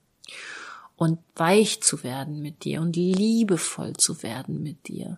und 0.96 1.20
weich 1.36 1.82
zu 1.82 2.04
werden 2.04 2.42
mit 2.42 2.66
dir 2.66 2.82
und 2.82 2.96
liebevoll 2.96 3.94
zu 3.94 4.22
werden 4.22 4.62
mit 4.62 4.88
dir. 4.88 5.18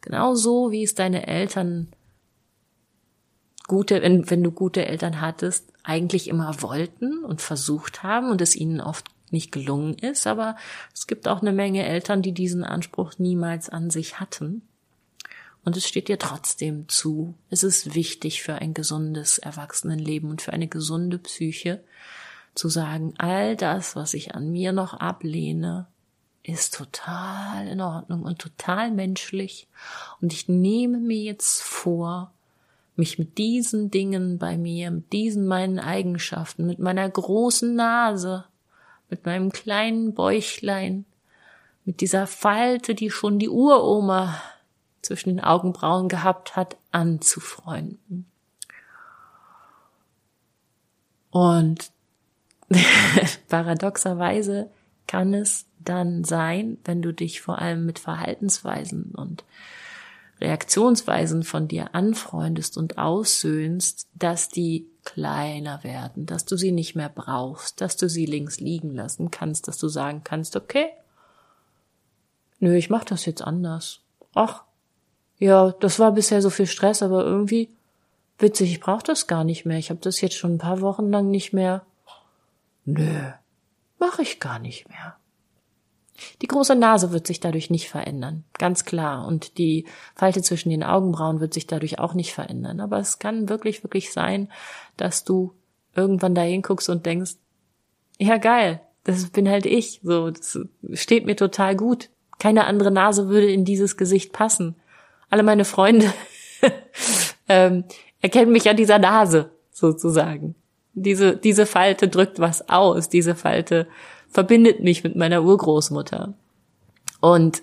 Genauso 0.00 0.70
wie 0.70 0.82
es 0.82 0.94
deine 0.94 1.26
Eltern 1.26 1.88
gute, 3.68 4.02
wenn, 4.02 4.28
wenn 4.30 4.42
du 4.42 4.50
gute 4.50 4.86
Eltern 4.86 5.20
hattest, 5.20 5.72
eigentlich 5.84 6.28
immer 6.28 6.62
wollten 6.62 7.24
und 7.24 7.40
versucht 7.40 8.02
haben 8.02 8.30
und 8.30 8.40
es 8.40 8.56
ihnen 8.56 8.80
oft 8.80 9.06
nicht 9.30 9.52
gelungen 9.52 9.94
ist, 9.94 10.26
aber 10.26 10.56
es 10.94 11.06
gibt 11.06 11.26
auch 11.28 11.40
eine 11.40 11.52
Menge 11.52 11.84
Eltern, 11.84 12.22
die 12.22 12.32
diesen 12.32 12.64
Anspruch 12.64 13.14
niemals 13.18 13.68
an 13.68 13.90
sich 13.90 14.20
hatten. 14.20 14.62
Und 15.64 15.76
es 15.76 15.86
steht 15.86 16.08
dir 16.08 16.18
trotzdem 16.18 16.88
zu. 16.88 17.34
Es 17.48 17.62
ist 17.62 17.94
wichtig 17.94 18.42
für 18.42 18.56
ein 18.56 18.74
gesundes 18.74 19.38
Erwachsenenleben 19.38 20.30
und 20.30 20.42
für 20.42 20.52
eine 20.52 20.66
gesunde 20.66 21.18
Psyche 21.18 21.82
zu 22.54 22.68
sagen, 22.68 23.14
all 23.18 23.56
das, 23.56 23.96
was 23.96 24.14
ich 24.14 24.34
an 24.34 24.50
mir 24.50 24.72
noch 24.72 24.94
ablehne, 24.94 25.86
ist 26.42 26.74
total 26.74 27.68
in 27.68 27.80
Ordnung 27.80 28.22
und 28.22 28.40
total 28.40 28.90
menschlich. 28.90 29.68
Und 30.20 30.32
ich 30.32 30.48
nehme 30.48 30.98
mir 30.98 31.18
jetzt 31.18 31.62
vor, 31.62 32.32
mich 32.96 33.18
mit 33.18 33.38
diesen 33.38 33.90
Dingen 33.90 34.38
bei 34.38 34.58
mir, 34.58 34.90
mit 34.90 35.12
diesen 35.12 35.46
meinen 35.46 35.78
Eigenschaften, 35.78 36.66
mit 36.66 36.78
meiner 36.78 37.08
großen 37.08 37.74
Nase, 37.74 38.44
mit 39.08 39.24
meinem 39.24 39.52
kleinen 39.52 40.14
Bäuchlein, 40.14 41.04
mit 41.84 42.00
dieser 42.00 42.26
Falte, 42.26 42.94
die 42.94 43.10
schon 43.10 43.38
die 43.38 43.48
Uroma 43.48 44.40
zwischen 45.02 45.30
den 45.30 45.40
Augenbrauen 45.40 46.08
gehabt 46.08 46.56
hat, 46.56 46.76
anzufreunden. 46.90 48.26
Und 51.30 51.90
paradoxerweise 53.48 54.70
kann 55.06 55.34
es 55.34 55.66
dann 55.78 56.24
sein, 56.24 56.78
wenn 56.84 57.02
du 57.02 57.12
dich 57.12 57.40
vor 57.40 57.58
allem 57.58 57.84
mit 57.84 57.98
Verhaltensweisen 57.98 59.12
und 59.14 59.44
Reaktionsweisen 60.40 61.44
von 61.44 61.68
dir 61.68 61.94
anfreundest 61.94 62.76
und 62.76 62.98
aussöhnst, 62.98 64.08
dass 64.14 64.48
die 64.48 64.88
kleiner 65.04 65.84
werden, 65.84 66.26
dass 66.26 66.44
du 66.44 66.56
sie 66.56 66.72
nicht 66.72 66.94
mehr 66.94 67.08
brauchst, 67.08 67.80
dass 67.80 67.96
du 67.96 68.08
sie 68.08 68.26
links 68.26 68.60
liegen 68.60 68.94
lassen 68.94 69.30
kannst, 69.30 69.68
dass 69.68 69.78
du 69.78 69.88
sagen 69.88 70.22
kannst, 70.24 70.56
okay, 70.56 70.88
nö, 72.58 72.74
ich 72.74 72.90
mach 72.90 73.04
das 73.04 73.24
jetzt 73.24 73.42
anders. 73.42 74.00
Ach, 74.34 74.64
ja, 75.42 75.72
das 75.80 75.98
war 75.98 76.12
bisher 76.12 76.40
so 76.40 76.50
viel 76.50 76.66
Stress, 76.66 77.02
aber 77.02 77.24
irgendwie 77.24 77.68
witzig, 78.38 78.70
ich 78.70 78.78
brauche 78.78 79.02
das 79.02 79.26
gar 79.26 79.42
nicht 79.42 79.66
mehr. 79.66 79.76
Ich 79.76 79.90
habe 79.90 79.98
das 79.98 80.20
jetzt 80.20 80.36
schon 80.36 80.54
ein 80.54 80.58
paar 80.58 80.80
Wochen 80.80 81.10
lang 81.10 81.32
nicht 81.32 81.52
mehr. 81.52 81.84
Nö, 82.84 83.32
mach 83.98 84.20
ich 84.20 84.38
gar 84.38 84.60
nicht 84.60 84.88
mehr. 84.88 85.16
Die 86.42 86.46
große 86.46 86.76
Nase 86.76 87.10
wird 87.10 87.26
sich 87.26 87.40
dadurch 87.40 87.70
nicht 87.70 87.88
verändern, 87.88 88.44
ganz 88.56 88.84
klar. 88.84 89.26
Und 89.26 89.58
die 89.58 89.84
Falte 90.14 90.42
zwischen 90.42 90.70
den 90.70 90.84
Augenbrauen 90.84 91.40
wird 91.40 91.54
sich 91.54 91.66
dadurch 91.66 91.98
auch 91.98 92.14
nicht 92.14 92.32
verändern. 92.32 92.78
Aber 92.78 93.00
es 93.00 93.18
kann 93.18 93.48
wirklich, 93.48 93.82
wirklich 93.82 94.12
sein, 94.12 94.48
dass 94.96 95.24
du 95.24 95.54
irgendwann 95.96 96.36
da 96.36 96.42
hinguckst 96.42 96.88
und 96.88 97.04
denkst, 97.04 97.32
ja 98.16 98.36
geil, 98.36 98.80
das 99.02 99.28
bin 99.30 99.48
halt 99.48 99.66
ich. 99.66 100.02
So, 100.04 100.30
das 100.30 100.56
steht 100.92 101.26
mir 101.26 101.34
total 101.34 101.74
gut. 101.74 102.10
Keine 102.38 102.66
andere 102.66 102.92
Nase 102.92 103.28
würde 103.28 103.50
in 103.50 103.64
dieses 103.64 103.96
Gesicht 103.96 104.32
passen 104.32 104.76
alle 105.32 105.42
meine 105.42 105.64
Freunde 105.64 106.12
ähm, 107.48 107.84
erkennen 108.20 108.52
mich 108.52 108.68
an 108.68 108.76
dieser 108.76 108.98
Nase 108.98 109.50
sozusagen. 109.70 110.54
Diese, 110.92 111.38
diese 111.38 111.64
Falte 111.64 112.08
drückt 112.08 112.38
was 112.38 112.68
aus. 112.68 113.08
Diese 113.08 113.34
Falte 113.34 113.86
verbindet 114.28 114.80
mich 114.80 115.04
mit 115.04 115.16
meiner 115.16 115.42
Urgroßmutter. 115.42 116.34
Und 117.22 117.62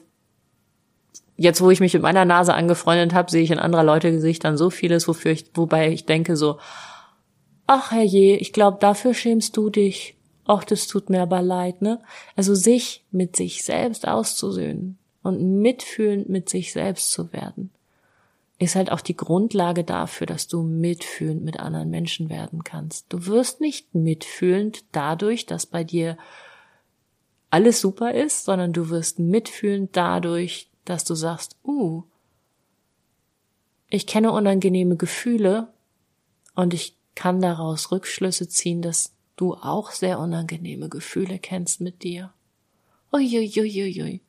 jetzt, 1.38 1.62
wo 1.62 1.70
ich 1.70 1.80
mich 1.80 1.94
mit 1.94 2.02
meiner 2.02 2.26
Nase 2.26 2.56
angefreundet 2.56 3.14
habe, 3.14 3.30
sehe 3.30 3.44
ich 3.44 3.52
in 3.52 3.60
anderer 3.60 3.84
Leute 3.84 4.12
Gesichtern 4.12 4.58
so 4.58 4.72
vieles, 4.72 5.08
wofür 5.08 5.32
ich, 5.32 5.52
wobei 5.54 5.92
ich 5.92 6.08
denke 6.08 6.38
so, 6.38 6.58
ach 7.68 7.92
herrje, 7.92 8.38
ich 8.38 8.52
glaube, 8.52 8.80
dafür 8.82 9.14
schämst 9.14 9.56
du 9.56 9.70
dich. 9.70 10.18
Ach, 10.46 10.64
das 10.64 10.88
tut 10.88 11.12
mir 11.12 11.22
aber 11.22 11.44
leid, 11.44 11.84
ne? 11.84 12.02
Also 12.36 12.56
sich 12.56 13.06
mit 13.12 13.36
sich 13.36 13.64
selbst 13.64 14.08
auszusöhnen 14.08 14.99
und 15.24 15.62
mitfühlend 15.62 16.30
mit 16.30 16.50
sich 16.50 16.72
selbst 16.72 17.12
zu 17.12 17.34
werden, 17.34 17.72
ist 18.60 18.76
halt 18.76 18.92
auch 18.92 19.02
die 19.02 19.16
Grundlage 19.16 19.84
dafür, 19.84 20.28
dass 20.28 20.48
du 20.48 20.62
mitfühlend 20.62 21.44
mit 21.44 21.60
anderen 21.60 21.90
Menschen 21.90 22.30
werden 22.30 22.64
kannst. 22.64 23.06
Du 23.10 23.26
wirst 23.26 23.62
nicht 23.62 23.96
mitfühlend 23.96 24.84
dadurch, 24.92 25.46
dass 25.46 25.66
bei 25.66 25.84
dir 25.84 26.18
alles 27.50 27.80
super 27.82 28.14
ist, 28.14 28.46
sondern 28.46 28.74
du 28.74 28.90
wirst 28.90 29.18
mitfühlend 29.20 29.96
dadurch, 29.96 30.70
dass 30.86 31.06
du 31.06 31.16
sagst, 31.16 31.56
uh, 31.66 32.04
ich 33.90 34.06
kenne 34.06 34.32
unangenehme 34.32 34.98
Gefühle 34.98 35.74
und 36.54 36.74
ich 36.74 36.96
kann 37.16 37.42
daraus 37.42 37.92
Rückschlüsse 37.92 38.48
ziehen, 38.48 38.82
dass 38.82 39.14
du 39.36 39.56
auch 39.56 39.92
sehr 39.92 40.20
unangenehme 40.20 40.90
Gefühle 40.90 41.40
kennst 41.40 41.82
mit 41.82 42.04
dir. 42.04 42.34
Uiuiuiui. 43.12 44.22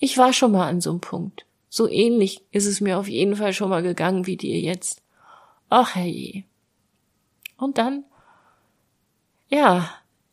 Ich 0.00 0.18
war 0.18 0.32
schon 0.32 0.52
mal 0.52 0.66
an 0.66 0.80
so 0.80 0.90
einem 0.90 1.00
Punkt. 1.00 1.46
So 1.68 1.88
ähnlich 1.88 2.42
ist 2.50 2.66
es 2.66 2.80
mir 2.80 2.98
auf 2.98 3.08
jeden 3.08 3.36
Fall 3.36 3.52
schon 3.52 3.70
mal 3.70 3.82
gegangen 3.82 4.26
wie 4.26 4.36
dir 4.36 4.58
jetzt. 4.58 5.02
Ach 5.68 5.94
herrje. 5.94 6.42
Und 7.56 7.78
dann, 7.78 8.04
ja, 9.48 9.88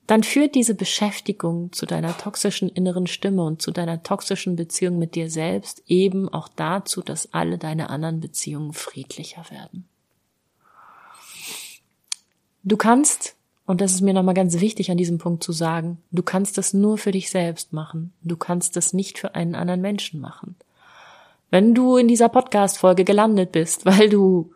dann 0.07 0.23
führt 0.23 0.55
diese 0.55 0.73
Beschäftigung 0.73 1.73
zu 1.73 1.85
deiner 1.85 2.17
toxischen 2.17 2.69
inneren 2.69 3.07
Stimme 3.07 3.43
und 3.43 3.61
zu 3.61 3.71
deiner 3.71 4.01
toxischen 4.01 4.55
Beziehung 4.55 4.97
mit 4.97 5.15
dir 5.15 5.29
selbst 5.29 5.83
eben 5.85 6.29
auch 6.29 6.47
dazu, 6.47 7.01
dass 7.01 7.33
alle 7.33 7.57
deine 7.57 7.89
anderen 7.89 8.21
Beziehungen 8.21 8.71
friedlicher 8.71 9.45
werden. 9.51 9.85
Du 12.63 12.77
kannst 12.77 13.36
und 13.67 13.81
das 13.81 13.93
ist 13.93 14.01
mir 14.01 14.13
nochmal 14.13 14.33
ganz 14.33 14.61
wichtig 14.61 14.89
an 14.89 14.97
diesem 14.97 15.17
Punkt 15.17 15.43
zu 15.43 15.51
sagen. 15.51 15.97
Du 16.11 16.23
kannst 16.23 16.57
das 16.57 16.73
nur 16.73 16.97
für 16.97 17.11
dich 17.11 17.29
selbst 17.29 17.73
machen. 17.73 18.13
Du 18.23 18.37
kannst 18.37 18.77
das 18.77 18.93
nicht 18.93 19.19
für 19.19 19.35
einen 19.35 19.55
anderen 19.55 19.81
Menschen 19.81 20.21
machen. 20.21 20.55
Wenn 21.51 21.75
du 21.75 21.97
in 21.97 22.07
dieser 22.07 22.29
Podcast-Folge 22.29 23.03
gelandet 23.03 23.51
bist, 23.51 23.85
weil 23.85 24.07
du 24.07 24.53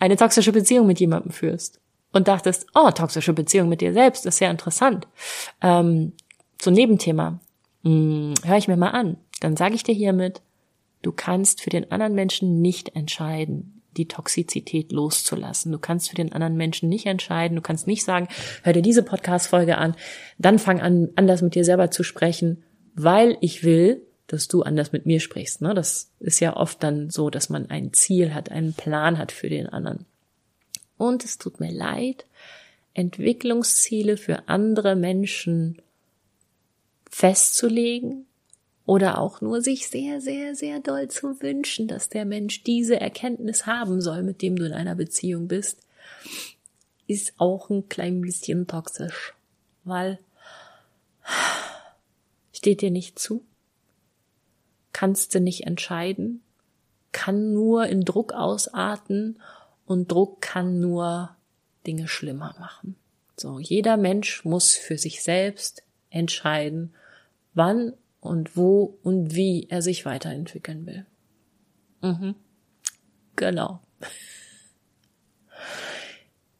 eine 0.00 0.16
toxische 0.16 0.50
Beziehung 0.50 0.88
mit 0.88 0.98
jemandem 0.98 1.30
führst 1.30 1.78
und 2.12 2.26
dachtest, 2.26 2.66
oh, 2.74 2.90
toxische 2.90 3.32
Beziehung 3.32 3.68
mit 3.68 3.80
dir 3.80 3.92
selbst 3.92 4.26
ist 4.26 4.38
sehr 4.38 4.50
interessant. 4.50 5.06
Ähm, 5.60 6.12
so 6.60 6.72
Nebenthema. 6.72 7.38
Hm, 7.84 8.34
hör 8.42 8.56
ich 8.56 8.66
mir 8.66 8.76
mal 8.76 8.90
an. 8.90 9.16
Dann 9.40 9.56
sage 9.56 9.76
ich 9.76 9.84
dir 9.84 9.94
hiermit, 9.94 10.42
du 11.02 11.12
kannst 11.12 11.60
für 11.60 11.70
den 11.70 11.92
anderen 11.92 12.16
Menschen 12.16 12.60
nicht 12.60 12.96
entscheiden, 12.96 13.73
die 13.96 14.08
Toxizität 14.08 14.92
loszulassen. 14.92 15.72
Du 15.72 15.78
kannst 15.78 16.10
für 16.10 16.16
den 16.16 16.32
anderen 16.32 16.56
Menschen 16.56 16.88
nicht 16.88 17.06
entscheiden. 17.06 17.56
Du 17.56 17.62
kannst 17.62 17.86
nicht 17.86 18.04
sagen, 18.04 18.28
hör 18.62 18.72
dir 18.72 18.82
diese 18.82 19.02
Podcast-Folge 19.02 19.78
an, 19.78 19.94
dann 20.38 20.58
fang 20.58 20.80
an, 20.80 21.10
anders 21.16 21.42
mit 21.42 21.54
dir 21.54 21.64
selber 21.64 21.90
zu 21.90 22.02
sprechen, 22.02 22.62
weil 22.94 23.36
ich 23.40 23.64
will, 23.64 24.02
dass 24.26 24.48
du 24.48 24.62
anders 24.62 24.92
mit 24.92 25.06
mir 25.06 25.20
sprichst. 25.20 25.60
Ne? 25.60 25.74
Das 25.74 26.10
ist 26.20 26.40
ja 26.40 26.56
oft 26.56 26.82
dann 26.82 27.10
so, 27.10 27.30
dass 27.30 27.48
man 27.48 27.70
ein 27.70 27.92
Ziel 27.92 28.34
hat, 28.34 28.50
einen 28.50 28.72
Plan 28.72 29.18
hat 29.18 29.32
für 29.32 29.48
den 29.48 29.68
anderen. 29.68 30.06
Und 30.96 31.24
es 31.24 31.38
tut 31.38 31.60
mir 31.60 31.72
leid, 31.72 32.26
Entwicklungsziele 32.94 34.16
für 34.16 34.48
andere 34.48 34.96
Menschen 34.96 35.82
festzulegen 37.10 38.26
oder 38.86 39.18
auch 39.18 39.40
nur 39.40 39.62
sich 39.62 39.88
sehr, 39.88 40.20
sehr, 40.20 40.54
sehr 40.54 40.80
doll 40.80 41.08
zu 41.08 41.40
wünschen, 41.40 41.88
dass 41.88 42.08
der 42.08 42.24
Mensch 42.24 42.62
diese 42.64 43.00
Erkenntnis 43.00 43.66
haben 43.66 44.00
soll, 44.00 44.22
mit 44.22 44.42
dem 44.42 44.56
du 44.56 44.66
in 44.66 44.72
einer 44.72 44.94
Beziehung 44.94 45.48
bist, 45.48 45.80
ist 47.06 47.34
auch 47.38 47.70
ein 47.70 47.88
klein 47.88 48.20
bisschen 48.20 48.66
toxisch, 48.66 49.34
weil 49.84 50.18
steht 52.52 52.82
dir 52.82 52.90
nicht 52.90 53.18
zu, 53.18 53.44
kannst 54.92 55.34
du 55.34 55.40
nicht 55.40 55.66
entscheiden, 55.66 56.42
kann 57.12 57.52
nur 57.52 57.86
in 57.86 58.02
Druck 58.02 58.32
ausarten 58.32 59.40
und 59.86 60.10
Druck 60.10 60.40
kann 60.40 60.80
nur 60.80 61.36
Dinge 61.86 62.08
schlimmer 62.08 62.54
machen. 62.58 62.96
So, 63.36 63.58
jeder 63.58 63.96
Mensch 63.96 64.44
muss 64.44 64.76
für 64.76 64.98
sich 64.98 65.22
selbst 65.22 65.82
entscheiden, 66.10 66.94
wann 67.54 67.94
und 68.24 68.56
wo 68.56 68.98
und 69.02 69.34
wie 69.34 69.66
er 69.68 69.82
sich 69.82 70.06
weiterentwickeln 70.06 70.86
will. 70.86 71.06
Mhm. 72.00 72.34
Genau. 73.36 73.80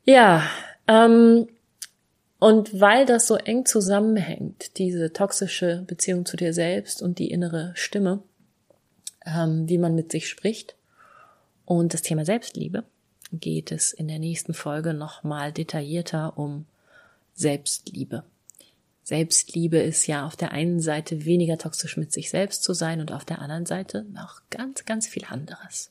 Ja, 0.05 0.42
ähm, 0.87 1.48
und 2.38 2.79
weil 2.79 3.07
das 3.07 3.27
so 3.27 3.37
eng 3.37 3.64
zusammenhängt, 3.64 4.77
diese 4.77 5.12
toxische 5.12 5.85
Beziehung 5.87 6.27
zu 6.27 6.37
dir 6.37 6.53
selbst 6.53 7.00
und 7.00 7.18
die 7.18 7.31
innere 7.31 7.72
Stimme, 7.74 8.22
ähm, 9.24 9.66
wie 9.66 9.79
man 9.79 9.94
mit 9.94 10.12
sich 10.12 10.29
spricht 10.29 10.77
und 11.64 11.94
das 11.94 12.03
Thema 12.03 12.27
Selbstliebe, 12.27 12.85
geht 13.33 13.72
es 13.72 13.94
in 13.94 14.09
der 14.09 14.18
nächsten 14.18 14.53
Folge 14.53 14.92
nochmal 14.92 15.53
detaillierter 15.53 16.37
um 16.37 16.66
Selbstliebe. 17.33 18.24
Selbstliebe 19.05 19.79
ist 19.79 20.07
ja 20.07 20.27
auf 20.27 20.35
der 20.35 20.53
einen 20.53 20.81
Seite 20.81 21.25
weniger 21.25 21.59
toxisch 21.59 21.97
mit 21.97 22.12
sich 22.12 22.31
selbst 22.31 22.64
zu 22.64 22.73
sein 22.73 23.01
und 23.01 23.12
auf 23.12 23.25
der 23.25 23.38
anderen 23.38 23.67
Seite 23.67 24.05
noch 24.12 24.40
ganz, 24.51 24.85
ganz 24.87 25.07
viel 25.07 25.25
anderes. 25.27 25.90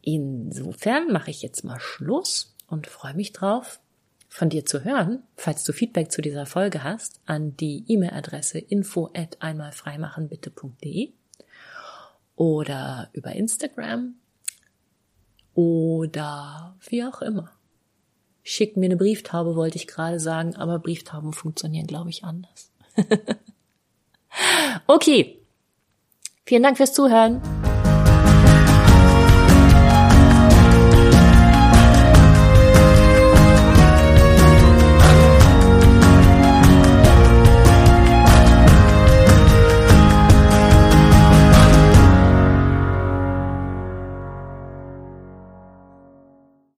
Insofern 0.00 1.12
mache 1.12 1.30
ich 1.30 1.42
jetzt 1.42 1.62
mal 1.62 1.78
Schluss 1.78 2.54
und 2.66 2.86
freue 2.86 3.14
mich 3.14 3.32
drauf, 3.32 3.80
von 4.28 4.48
dir 4.48 4.64
zu 4.64 4.82
hören, 4.82 5.22
falls 5.36 5.62
du 5.62 5.72
Feedback 5.72 6.10
zu 6.10 6.20
dieser 6.20 6.46
Folge 6.46 6.82
hast, 6.82 7.20
an 7.24 7.56
die 7.56 7.84
E-Mail-Adresse 7.86 8.58
info 8.58 9.10
at 9.14 9.40
einmalfreimachenbitte.de 9.40 11.12
oder 12.34 13.10
über 13.12 13.32
Instagram 13.32 14.14
oder 15.54 16.76
wie 16.88 17.04
auch 17.04 17.22
immer. 17.22 17.52
Schick 18.46 18.76
mir 18.76 18.84
eine 18.84 18.96
Brieftaube, 18.98 19.56
wollte 19.56 19.76
ich 19.76 19.86
gerade 19.86 20.20
sagen, 20.20 20.54
aber 20.54 20.78
Brieftauben 20.78 21.32
funktionieren, 21.32 21.86
glaube 21.86 22.10
ich, 22.10 22.24
anders. 22.24 22.70
okay. 24.86 25.38
Vielen 26.44 26.62
Dank 26.62 26.76
fürs 26.76 26.92
Zuhören. 26.92 27.40